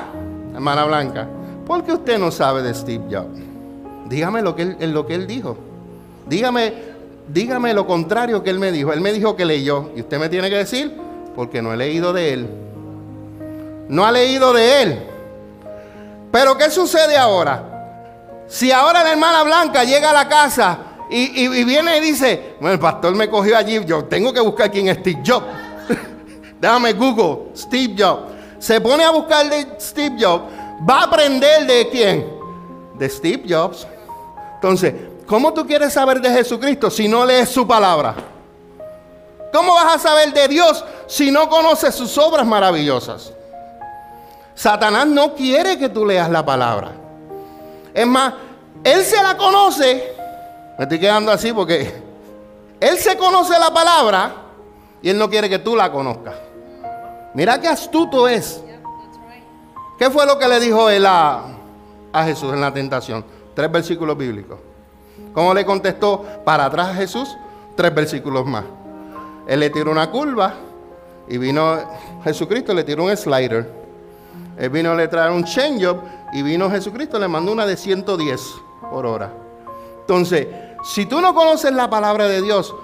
hermana 0.56 0.86
Blanca, 0.86 1.28
¿por 1.66 1.84
qué 1.84 1.94
usted 1.94 2.18
no 2.18 2.32
sabe 2.32 2.64
de 2.64 2.74
Steve 2.74 3.04
Jobs? 3.10 3.40
Dígame 4.10 4.42
lo 4.42 4.56
que 4.56 4.64
él, 4.64 4.92
lo 4.92 5.06
que 5.06 5.14
él 5.14 5.28
dijo. 5.28 5.56
Dígame, 6.28 6.74
dígame 7.32 7.74
lo 7.74 7.86
contrario 7.88 8.44
que 8.44 8.50
él 8.50 8.60
me 8.60 8.72
dijo. 8.72 8.92
Él 8.92 9.02
me 9.02 9.14
dijo 9.14 9.36
que 9.36 9.46
leyó. 9.46 9.92
Y 9.96 10.02
usted 10.02 10.20
me 10.20 10.30
tiene 10.30 10.50
que 10.50 10.58
decir, 10.58 10.96
porque 11.36 11.62
no 11.62 11.74
he 11.74 11.78
leído 11.78 12.12
de 12.12 12.34
él. 12.34 12.50
No 13.88 14.06
ha 14.06 14.12
leído 14.12 14.54
de 14.54 14.82
él. 14.82 15.00
Pero 16.32 16.58
¿qué 16.58 16.70
sucede 16.70 17.18
ahora? 17.18 18.46
Si 18.48 18.72
ahora 18.72 19.04
la 19.04 19.12
hermana 19.12 19.44
Blanca 19.44 19.84
llega 19.84 20.10
a 20.10 20.14
la 20.14 20.28
casa 20.28 20.80
y, 21.10 21.48
viene 21.64 21.98
y 21.98 22.02
dice, 22.02 22.56
bueno, 22.60 22.74
el 22.74 22.80
pastor 22.80 23.16
me 23.16 23.30
cogió 23.30 23.58
allí, 23.58 23.84
yo 23.86 24.06
tengo 24.06 24.32
que 24.32 24.40
buscar 24.40 24.72
quién 24.72 24.88
es 24.88 24.98
Steve 24.98 25.22
Jobs. 25.26 25.46
Déjame 26.60 26.94
Google, 26.94 27.56
Steve 27.56 27.96
Jobs. 27.98 28.34
Se 28.60 28.80
pone 28.82 29.04
a 29.04 29.12
buscar 29.12 29.50
de 29.50 29.68
Steve 29.80 30.18
Jobs, 30.20 30.44
va 30.88 31.02
a 31.02 31.04
aprender 31.06 31.66
de 31.66 31.90
quién? 31.90 32.28
De 32.96 33.10
Steve 33.10 33.44
Jobs. 33.48 33.88
Entonces, 34.56 34.94
¿cómo 35.30 35.54
tú 35.54 35.66
quieres 35.68 35.94
saber 35.94 36.20
de 36.20 36.32
Jesucristo 36.32 36.90
si 36.90 37.08
no 37.08 37.24
lees 37.24 37.50
su 37.50 37.68
palabra? 37.68 38.16
¿Cómo 39.54 39.76
vas 39.76 39.96
a 39.96 40.00
saber 40.00 40.34
de 40.34 40.48
Dios 40.48 40.84
si 41.06 41.30
no 41.30 41.48
conoces 41.48 41.94
sus 41.94 42.18
obras 42.18 42.46
maravillosas? 42.46 43.32
Satanás 44.56 45.06
no 45.06 45.36
quiere 45.36 45.78
que 45.78 45.88
tú 45.88 46.04
leas 46.06 46.30
la 46.30 46.44
palabra. 46.44 46.92
Es 47.94 48.08
más, 48.08 48.34
él 48.84 49.04
se 49.06 49.22
la 49.22 49.38
conoce. 49.38 50.16
Me 50.78 50.84
estoy 50.84 51.00
quedando 51.00 51.32
así 51.32 51.54
porque 51.54 52.02
él 52.80 52.98
se 52.98 53.16
conoce 53.16 53.58
la 53.60 53.72
palabra 53.72 54.34
y 55.02 55.10
él 55.12 55.18
no 55.18 55.30
quiere 55.30 55.48
que 55.48 55.60
tú 55.60 55.76
la 55.76 55.92
conozcas. 55.92 56.36
Mira 57.36 57.62
qué 57.62 57.68
astuto 57.68 58.28
es. 58.28 58.64
¿Qué 60.00 60.10
fue 60.10 60.26
lo 60.26 60.40
que 60.40 60.48
le 60.48 60.60
dijo 60.60 60.90
él 60.90 61.06
a, 61.06 61.44
a 62.12 62.24
Jesús 62.24 62.52
en 62.52 62.62
la 62.62 62.74
tentación? 62.74 63.24
Tres 63.54 63.72
versículos 63.72 64.18
bíblicos. 64.18 64.69
¿Cómo 65.34 65.54
le 65.54 65.66
contestó 65.66 66.26
para 66.44 66.66
atrás 66.66 66.90
a 66.90 66.94
Jesús? 66.96 67.38
Tres 67.76 67.94
versículos 67.94 68.46
más. 68.46 68.66
Él 69.48 69.62
le 69.62 69.70
tiró 69.70 69.92
una 69.92 70.10
curva 70.12 70.54
y 71.28 71.38
vino 71.38 71.78
Jesucristo, 72.24 72.74
le 72.74 72.84
tiró 72.84 73.06
un 73.06 73.16
slider. 73.16 73.72
Él 74.58 74.70
vino 74.70 74.92
a 74.92 74.96
le 74.96 75.08
traer 75.08 75.32
un 75.32 75.44
change-up 75.44 76.02
y 76.34 76.42
vino 76.42 76.70
Jesucristo, 76.70 77.18
le 77.18 77.28
mandó 77.28 77.52
una 77.52 77.66
de 77.66 77.78
110 77.78 78.42
por 78.92 79.06
hora. 79.06 79.32
Entonces, 80.02 80.48
si 80.84 81.06
tú 81.06 81.22
no 81.22 81.34
conoces 81.34 81.72
la 81.72 81.90
palabra 81.90 82.28
de 82.28 82.42
Dios, 82.42 82.76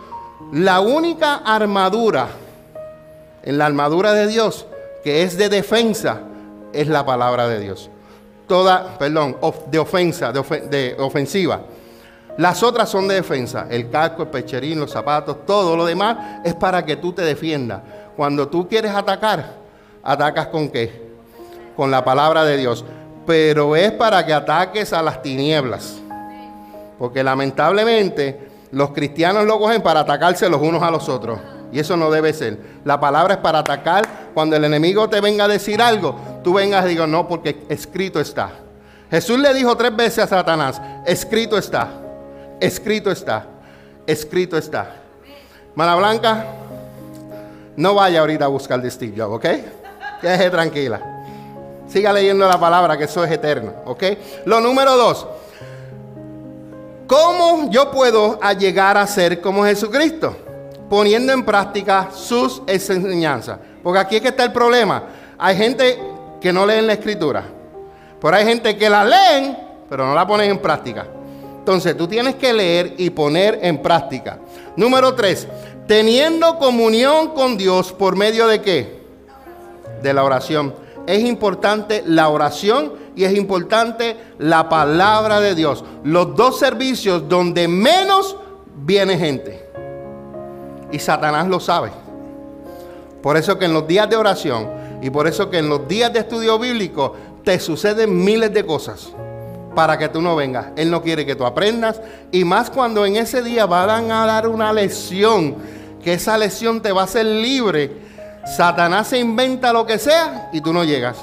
la 0.52 0.80
única 0.80 1.36
armadura 1.36 2.28
en 3.44 3.58
la 3.58 3.66
armadura 3.66 4.14
de 4.14 4.28
Dios 4.28 4.66
que 5.04 5.24
es 5.24 5.38
de 5.38 5.50
defensa 5.50 6.22
es 6.74 6.88
la 6.88 7.06
palabra 7.06 7.48
de 7.48 7.60
Dios. 7.60 7.90
Toda, 8.48 8.98
perdón, 8.98 9.38
de 9.68 9.80
ofensa, 9.80 10.32
de 10.32 10.96
ofensiva. 11.00 11.62
Las 12.38 12.64
otras 12.64 12.90
son 12.90 13.08
de 13.08 13.16
defensa. 13.16 13.68
El 13.70 13.90
casco, 13.90 14.24
el 14.24 14.28
pecherín, 14.30 14.80
los 14.80 14.92
zapatos, 14.92 15.46
todo 15.46 15.78
lo 15.78 15.86
demás 15.86 16.42
es 16.44 16.54
para 16.54 16.84
que 16.86 16.98
tú 16.98 17.14
te 17.14 17.22
defiendas. 17.22 17.82
Cuando 18.18 18.48
tú 18.48 18.68
quieres 18.68 18.92
atacar, 18.92 19.54
atacas 20.04 20.48
con 20.48 20.70
qué? 20.70 21.12
Con 21.78 21.92
la 21.92 22.04
palabra 22.04 22.44
de 22.44 22.58
Dios. 22.58 22.84
Pero 23.26 23.76
es 23.76 23.92
para 23.92 24.26
que 24.26 24.34
ataques 24.34 24.92
a 24.92 25.02
las 25.02 25.22
tinieblas. 25.22 25.98
Porque 27.00 27.24
lamentablemente 27.24 28.50
los 28.72 28.92
cristianos 28.92 29.46
lo 29.46 29.58
cogen 29.58 29.82
para 29.82 30.02
atacarse 30.02 30.50
los 30.50 30.62
unos 30.62 30.84
a 30.84 30.92
los 30.92 31.08
otros. 31.08 31.40
Y 31.72 31.80
eso 31.80 31.98
no 31.98 32.12
debe 32.12 32.34
ser. 32.34 32.60
La 32.84 33.00
palabra 33.00 33.36
es 33.36 33.40
para 33.40 33.60
atacar. 33.60 34.06
Cuando 34.34 34.58
el 34.58 34.66
enemigo 34.66 35.10
te 35.10 35.22
venga 35.22 35.46
a 35.46 35.48
decir 35.48 35.82
algo, 35.82 36.16
tú 36.44 36.54
vengas 36.54 36.86
y 36.86 36.90
digas, 36.90 37.08
no, 37.08 37.28
porque 37.28 37.66
escrito 37.70 38.20
está. 38.20 38.52
Jesús 39.10 39.40
le 39.40 39.54
dijo 39.54 39.76
tres 39.78 39.96
veces 39.96 40.20
a 40.20 40.28
Satanás, 40.28 40.82
escrito 41.06 41.58
está. 41.58 42.05
Escrito 42.60 43.12
está. 43.12 43.46
Escrito 44.08 44.58
está. 44.58 44.96
Mala 45.76 45.96
Blanca, 45.96 46.46
no 47.76 47.96
vaya 47.96 48.22
ahorita 48.22 48.46
a 48.46 48.48
buscar 48.48 48.82
de 48.82 48.90
Steve 48.90 49.14
Jobs, 49.18 49.36
¿ok? 49.36 49.46
Quédese 50.22 50.50
tranquila. 50.50 51.02
Siga 51.88 52.14
leyendo 52.14 52.48
la 52.48 52.60
palabra, 52.60 52.98
que 52.98 53.04
eso 53.04 53.24
es 53.24 53.32
eterno, 53.32 53.74
¿ok? 53.86 54.04
Lo 54.46 54.62
número 54.62 54.96
dos. 54.96 55.28
¿Cómo 57.08 57.70
yo 57.70 57.92
puedo 57.92 58.40
llegar 58.58 58.98
a 58.98 59.06
ser 59.06 59.42
como 59.42 59.66
Jesucristo? 59.66 60.36
Poniendo 60.90 61.34
en 61.34 61.44
práctica 61.44 62.10
sus 62.12 62.62
enseñanzas. 62.68 63.60
Porque 63.84 64.00
aquí 64.00 64.16
es 64.16 64.22
que 64.22 64.30
está 64.30 64.44
el 64.44 64.52
problema. 64.52 65.04
Hay 65.38 65.56
gente 65.56 66.00
que 66.42 66.52
no 66.52 66.66
leen 66.66 66.88
la 66.88 66.94
escritura. 66.94 67.44
Pero 68.20 68.36
hay 68.36 68.46
gente 68.46 68.76
que 68.78 68.90
la 68.90 69.04
leen, 69.04 69.58
pero 69.90 70.08
no 70.08 70.16
la 70.16 70.26
ponen 70.26 70.50
en 70.50 70.58
práctica. 70.60 71.06
Entonces 71.66 71.98
tú 71.98 72.08
tienes 72.08 72.36
que 72.36 72.54
leer 72.54 72.94
y 73.00 73.10
poner 73.10 73.58
en 73.64 73.82
práctica. 73.82 74.38
Número 74.76 75.16
tres, 75.16 75.48
teniendo 75.88 76.60
comunión 76.60 77.30
con 77.30 77.58
Dios 77.58 77.92
por 77.92 78.16
medio 78.16 78.46
de 78.46 78.62
qué? 78.62 79.00
De 80.04 80.14
la 80.14 80.24
oración. 80.24 80.76
Es 81.08 81.24
importante 81.24 82.04
la 82.06 82.30
oración 82.30 82.94
y 83.16 83.24
es 83.24 83.36
importante 83.36 84.16
la 84.38 84.70
palabra 84.70 85.40
de 85.40 85.56
Dios. 85.56 85.84
Los 86.04 86.36
dos 86.36 86.60
servicios 86.60 87.28
donde 87.28 87.68
menos 87.68 88.38
viene 88.76 89.18
gente. 89.18 89.68
Y 90.92 91.00
Satanás 91.00 91.48
lo 91.48 91.60
sabe. 91.60 91.90
Por 93.24 93.38
eso 93.38 93.58
que 93.58 93.66
en 93.66 93.74
los 93.74 93.88
días 93.88 94.08
de 94.08 94.18
oración 94.18 94.70
y 95.02 95.10
por 95.10 95.26
eso 95.26 95.50
que 95.50 95.58
en 95.58 95.70
los 95.70 95.88
días 95.88 96.14
de 96.14 96.20
estudio 96.20 96.60
bíblico 96.60 97.16
te 97.44 97.60
suceden 97.60 98.24
miles 98.24 98.54
de 98.54 98.64
cosas 98.64 99.16
para 99.76 99.98
que 99.98 100.10
tú 100.10 100.22
no 100.22 100.36
vengas. 100.36 100.68
Él 100.76 100.90
no 100.90 101.02
quiere 101.02 101.26
que 101.26 101.36
tú 101.36 101.46
aprendas. 101.46 102.02
Y 102.32 102.44
más 102.44 102.70
cuando 102.70 103.06
en 103.06 103.18
ese 103.18 103.44
día 103.44 103.66
van 103.66 104.12
a 104.12 104.26
dar 104.26 104.48
una 104.48 104.74
lección, 104.74 105.56
que 106.04 106.14
esa 106.14 106.38
lección 106.38 106.82
te 106.82 106.92
va 106.92 107.02
a 107.02 107.06
hacer 107.06 107.26
libre. 107.26 107.92
Satanás 108.58 109.08
se 109.08 109.20
inventa 109.20 109.74
lo 109.74 109.86
que 109.86 110.00
sea 110.00 110.50
y 110.54 110.62
tú 110.62 110.72
no 110.72 110.84
llegas. 110.84 111.18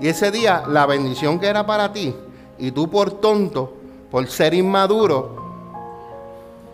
Y 0.00 0.08
ese 0.08 0.30
día 0.30 0.62
la 0.68 0.86
bendición 0.86 1.38
que 1.38 1.46
era 1.46 1.64
para 1.66 1.92
ti 1.92 2.14
y 2.58 2.70
tú 2.70 2.88
por 2.88 3.20
tonto, 3.20 3.76
por 4.10 4.26
ser 4.28 4.54
inmaduro, 4.54 5.44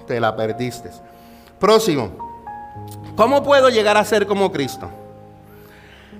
te 0.06 0.20
la 0.20 0.36
perdiste. 0.36 0.90
Próximo. 1.58 2.10
¿Cómo 3.16 3.42
puedo 3.42 3.68
llegar 3.68 3.96
a 3.96 4.04
ser 4.04 4.26
como 4.26 4.50
Cristo? 4.50 4.88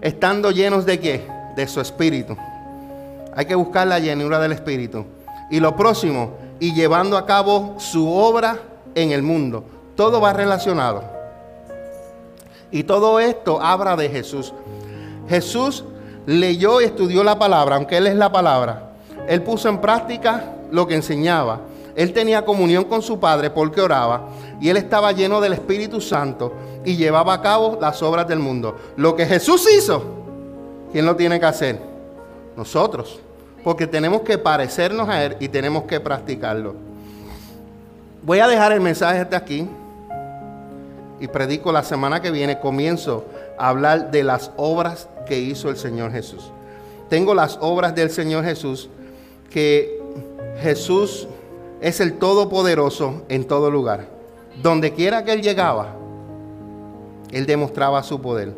Estando 0.00 0.50
llenos 0.50 0.84
de 0.84 1.00
qué? 1.00 1.28
De 1.56 1.66
su 1.66 1.80
espíritu. 1.80 2.36
Hay 3.34 3.46
que 3.46 3.54
buscar 3.54 3.86
la 3.86 3.98
llenura 3.98 4.38
del 4.38 4.52
Espíritu. 4.52 5.04
Y 5.50 5.60
lo 5.60 5.76
próximo, 5.76 6.32
y 6.60 6.74
llevando 6.74 7.16
a 7.16 7.26
cabo 7.26 7.74
su 7.78 8.10
obra 8.10 8.58
en 8.94 9.12
el 9.12 9.22
mundo. 9.22 9.64
Todo 9.96 10.20
va 10.20 10.32
relacionado. 10.32 11.02
Y 12.70 12.84
todo 12.84 13.20
esto 13.20 13.60
habla 13.60 13.96
de 13.96 14.08
Jesús. 14.08 14.54
Jesús 15.28 15.84
leyó 16.26 16.80
y 16.80 16.84
estudió 16.84 17.24
la 17.24 17.38
palabra, 17.38 17.76
aunque 17.76 17.98
Él 17.98 18.06
es 18.06 18.14
la 18.14 18.32
palabra. 18.32 18.92
Él 19.28 19.42
puso 19.42 19.68
en 19.68 19.78
práctica 19.78 20.54
lo 20.70 20.86
que 20.86 20.94
enseñaba. 20.94 21.60
Él 21.94 22.12
tenía 22.12 22.44
comunión 22.44 22.84
con 22.84 23.02
su 23.02 23.20
Padre 23.20 23.50
porque 23.50 23.80
oraba. 23.80 24.28
Y 24.60 24.70
Él 24.70 24.76
estaba 24.76 25.12
lleno 25.12 25.40
del 25.40 25.52
Espíritu 25.52 26.00
Santo 26.00 26.52
y 26.84 26.96
llevaba 26.96 27.34
a 27.34 27.42
cabo 27.42 27.78
las 27.80 28.02
obras 28.02 28.26
del 28.26 28.38
mundo. 28.38 28.76
Lo 28.96 29.14
que 29.16 29.26
Jesús 29.26 29.68
hizo, 29.76 30.02
¿quién 30.92 31.04
lo 31.04 31.16
tiene 31.16 31.38
que 31.38 31.46
hacer? 31.46 31.91
Nosotros. 32.56 33.20
Porque 33.64 33.86
tenemos 33.86 34.22
que 34.22 34.38
parecernos 34.38 35.08
a 35.08 35.24
Él 35.24 35.36
y 35.40 35.48
tenemos 35.48 35.84
que 35.84 36.00
practicarlo. 36.00 36.74
Voy 38.22 38.38
a 38.38 38.48
dejar 38.48 38.72
el 38.72 38.80
mensaje 38.80 39.18
hasta 39.18 39.36
aquí 39.36 39.68
y 41.20 41.28
predico 41.28 41.70
la 41.72 41.84
semana 41.84 42.20
que 42.20 42.30
viene. 42.30 42.58
Comienzo 42.58 43.24
a 43.58 43.68
hablar 43.68 44.10
de 44.10 44.24
las 44.24 44.50
obras 44.56 45.08
que 45.26 45.38
hizo 45.38 45.70
el 45.70 45.76
Señor 45.76 46.12
Jesús. 46.12 46.50
Tengo 47.08 47.34
las 47.34 47.58
obras 47.60 47.94
del 47.94 48.10
Señor 48.10 48.44
Jesús 48.44 48.88
que 49.50 50.00
Jesús 50.60 51.28
es 51.80 52.00
el 52.00 52.14
Todopoderoso 52.14 53.22
en 53.28 53.44
todo 53.44 53.70
lugar. 53.70 54.06
Donde 54.62 54.92
quiera 54.92 55.24
que 55.24 55.32
Él 55.32 55.42
llegaba, 55.42 55.94
Él 57.30 57.46
demostraba 57.46 58.02
su 58.02 58.20
poder. 58.20 58.52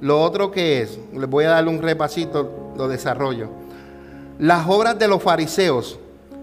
Lo 0.00 0.20
otro 0.20 0.50
que 0.50 0.82
es, 0.82 0.98
les 1.12 1.28
voy 1.28 1.44
a 1.44 1.50
dar 1.50 1.66
un 1.68 1.80
repasito 1.80 2.63
lo 2.76 2.88
desarrollo. 2.88 3.48
Las 4.38 4.68
obras 4.68 4.98
de 4.98 5.08
los 5.08 5.22
fariseos, 5.22 5.98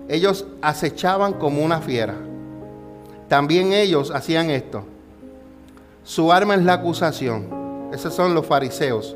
ellos 0.07 0.45
acechaban 0.61 1.33
como 1.33 1.63
una 1.63 1.81
fiera. 1.81 2.15
También 3.27 3.73
ellos 3.73 4.11
hacían 4.11 4.49
esto. 4.49 4.83
Su 6.03 6.31
arma 6.31 6.55
es 6.55 6.63
la 6.63 6.73
acusación. 6.73 7.89
Esos 7.93 8.13
son 8.13 8.33
los 8.33 8.45
fariseos. 8.45 9.15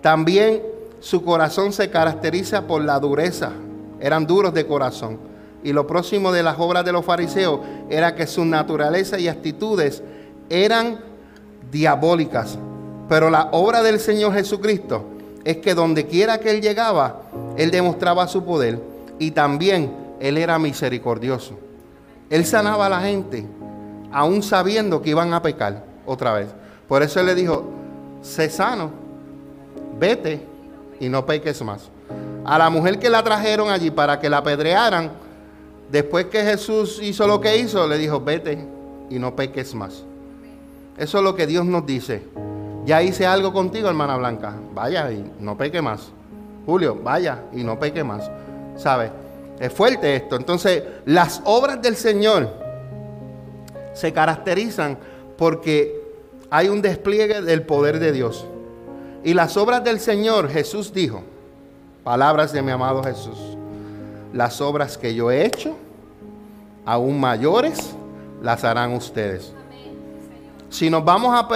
También 0.00 0.62
su 1.00 1.24
corazón 1.24 1.72
se 1.72 1.90
caracteriza 1.90 2.66
por 2.66 2.82
la 2.82 2.98
dureza. 3.00 3.52
Eran 4.00 4.26
duros 4.26 4.54
de 4.54 4.66
corazón. 4.66 5.18
Y 5.64 5.72
lo 5.72 5.86
próximo 5.86 6.32
de 6.32 6.42
las 6.42 6.58
obras 6.58 6.84
de 6.84 6.92
los 6.92 7.04
fariseos 7.04 7.60
era 7.90 8.14
que 8.14 8.26
su 8.26 8.44
naturaleza 8.44 9.18
y 9.18 9.28
actitudes 9.28 10.02
eran 10.48 11.00
diabólicas. 11.72 12.58
Pero 13.08 13.30
la 13.30 13.48
obra 13.52 13.82
del 13.82 13.98
Señor 13.98 14.34
Jesucristo 14.34 15.04
es 15.46 15.58
que 15.58 15.76
donde 15.76 16.06
quiera 16.06 16.40
que 16.40 16.50
él 16.50 16.60
llegaba, 16.60 17.22
él 17.56 17.70
demostraba 17.70 18.26
su 18.26 18.44
poder 18.44 18.80
y 19.20 19.30
también 19.30 19.94
él 20.18 20.38
era 20.38 20.58
misericordioso. 20.58 21.56
Él 22.28 22.44
sanaba 22.44 22.86
a 22.86 22.88
la 22.88 23.00
gente, 23.00 23.46
aún 24.10 24.42
sabiendo 24.42 25.00
que 25.00 25.10
iban 25.10 25.32
a 25.32 25.40
pecar 25.40 25.84
otra 26.04 26.32
vez. 26.32 26.48
Por 26.88 27.04
eso 27.04 27.20
él 27.20 27.26
le 27.26 27.36
dijo, 27.36 27.64
sé 28.22 28.50
sano, 28.50 28.90
vete 30.00 30.44
y 30.98 31.08
no 31.08 31.24
peques 31.24 31.62
más. 31.62 31.90
a 32.44 32.58
la 32.58 32.68
mujer 32.68 32.98
que 32.98 33.08
la 33.08 33.22
trajeron 33.22 33.70
allí 33.70 33.92
para 33.92 34.18
que 34.18 34.28
la 34.28 34.38
apedrearan, 34.38 35.12
después 35.92 36.26
que 36.26 36.42
Jesús 36.42 36.98
hizo 37.00 37.24
lo 37.28 37.40
que 37.40 37.56
hizo, 37.56 37.86
le 37.86 37.98
dijo, 37.98 38.20
vete 38.20 38.66
y 39.08 39.20
no 39.20 39.36
peques 39.36 39.76
más. 39.76 40.02
Eso 40.98 41.18
es 41.18 41.24
lo 41.24 41.36
que 41.36 41.46
Dios 41.46 41.64
nos 41.64 41.86
dice. 41.86 42.24
Ya 42.86 43.02
hice 43.02 43.26
algo 43.26 43.52
contigo, 43.52 43.88
hermana 43.88 44.16
Blanca. 44.16 44.54
Vaya 44.72 45.10
y 45.10 45.32
no 45.40 45.58
peque 45.58 45.82
más. 45.82 46.08
Julio, 46.64 46.96
vaya 47.02 47.42
y 47.52 47.64
no 47.64 47.78
peque 47.80 48.04
más. 48.04 48.30
¿Sabe? 48.76 49.10
Es 49.58 49.72
fuerte 49.72 50.14
esto. 50.14 50.36
Entonces, 50.36 50.84
las 51.04 51.42
obras 51.44 51.82
del 51.82 51.96
Señor 51.96 52.48
se 53.92 54.12
caracterizan 54.12 54.96
porque 55.36 56.00
hay 56.48 56.68
un 56.68 56.80
despliegue 56.80 57.42
del 57.42 57.62
poder 57.62 57.98
de 57.98 58.12
Dios. 58.12 58.46
Y 59.24 59.34
las 59.34 59.56
obras 59.56 59.82
del 59.82 59.98
Señor, 59.98 60.48
Jesús 60.48 60.92
dijo, 60.92 61.24
palabras 62.04 62.52
de 62.52 62.62
mi 62.62 62.70
amado 62.70 63.02
Jesús, 63.02 63.56
las 64.32 64.60
obras 64.60 64.96
que 64.96 65.12
yo 65.12 65.32
he 65.32 65.44
hecho, 65.44 65.74
aún 66.84 67.18
mayores, 67.18 67.96
las 68.42 68.62
harán 68.62 68.92
ustedes. 68.92 69.55
Si 70.76 70.90
nos 70.90 71.06
vamos 71.06 71.32
a, 71.34 71.48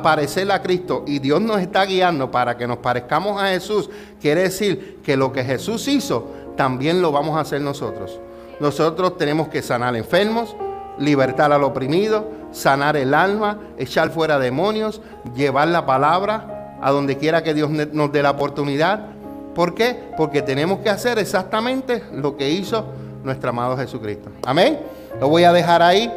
parecer 0.00 0.52
a 0.52 0.62
Cristo 0.62 1.02
y 1.08 1.18
Dios 1.18 1.40
nos 1.40 1.60
está 1.60 1.84
guiando 1.84 2.30
para 2.30 2.56
que 2.56 2.68
nos 2.68 2.78
parezcamos 2.78 3.42
a 3.42 3.48
Jesús, 3.48 3.90
quiere 4.20 4.42
decir 4.42 5.00
que 5.02 5.16
lo 5.16 5.32
que 5.32 5.42
Jesús 5.42 5.88
hizo, 5.88 6.28
también 6.56 7.02
lo 7.02 7.10
vamos 7.10 7.36
a 7.36 7.40
hacer 7.40 7.60
nosotros. 7.60 8.20
Nosotros 8.60 9.18
tenemos 9.18 9.48
que 9.48 9.60
sanar 9.60 9.96
enfermos, 9.96 10.54
libertar 11.00 11.52
al 11.52 11.64
oprimido, 11.64 12.30
sanar 12.52 12.96
el 12.96 13.12
alma, 13.12 13.58
echar 13.76 14.10
fuera 14.10 14.38
demonios, 14.38 15.00
llevar 15.34 15.66
la 15.66 15.84
palabra, 15.84 16.78
a 16.80 16.92
donde 16.92 17.18
quiera 17.18 17.42
que 17.42 17.54
Dios 17.54 17.70
nos 17.70 18.12
dé 18.12 18.22
la 18.22 18.30
oportunidad. 18.30 19.04
¿Por 19.52 19.74
qué? 19.74 19.98
Porque 20.16 20.42
tenemos 20.42 20.78
que 20.78 20.90
hacer 20.90 21.18
exactamente 21.18 22.04
lo 22.12 22.36
que 22.36 22.48
hizo 22.48 22.84
nuestro 23.24 23.50
amado 23.50 23.76
Jesucristo. 23.76 24.30
Amén. 24.46 24.78
Lo 25.20 25.28
voy 25.28 25.42
a 25.42 25.52
dejar 25.52 25.82
ahí. 25.82 26.08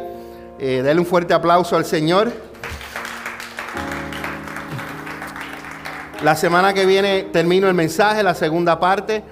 Eh, 0.58 0.82
denle 0.82 1.00
un 1.00 1.06
fuerte 1.06 1.34
aplauso 1.34 1.76
al 1.76 1.84
Señor. 1.84 2.32
La 6.22 6.34
semana 6.34 6.72
que 6.72 6.86
viene 6.86 7.24
termino 7.24 7.68
el 7.68 7.74
mensaje, 7.74 8.22
la 8.22 8.34
segunda 8.34 8.80
parte. 8.80 9.22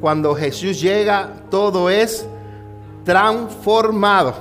Cuando 0.00 0.34
Jesús 0.34 0.80
llega, 0.80 1.28
todo 1.50 1.90
es 1.90 2.26
transformado. 3.04 4.34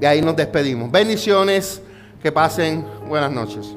Y 0.00 0.04
ahí 0.04 0.20
nos 0.20 0.36
despedimos. 0.36 0.90
Bendiciones. 0.90 1.82
Que 2.22 2.32
pasen 2.32 2.84
buenas 3.08 3.30
noches. 3.30 3.76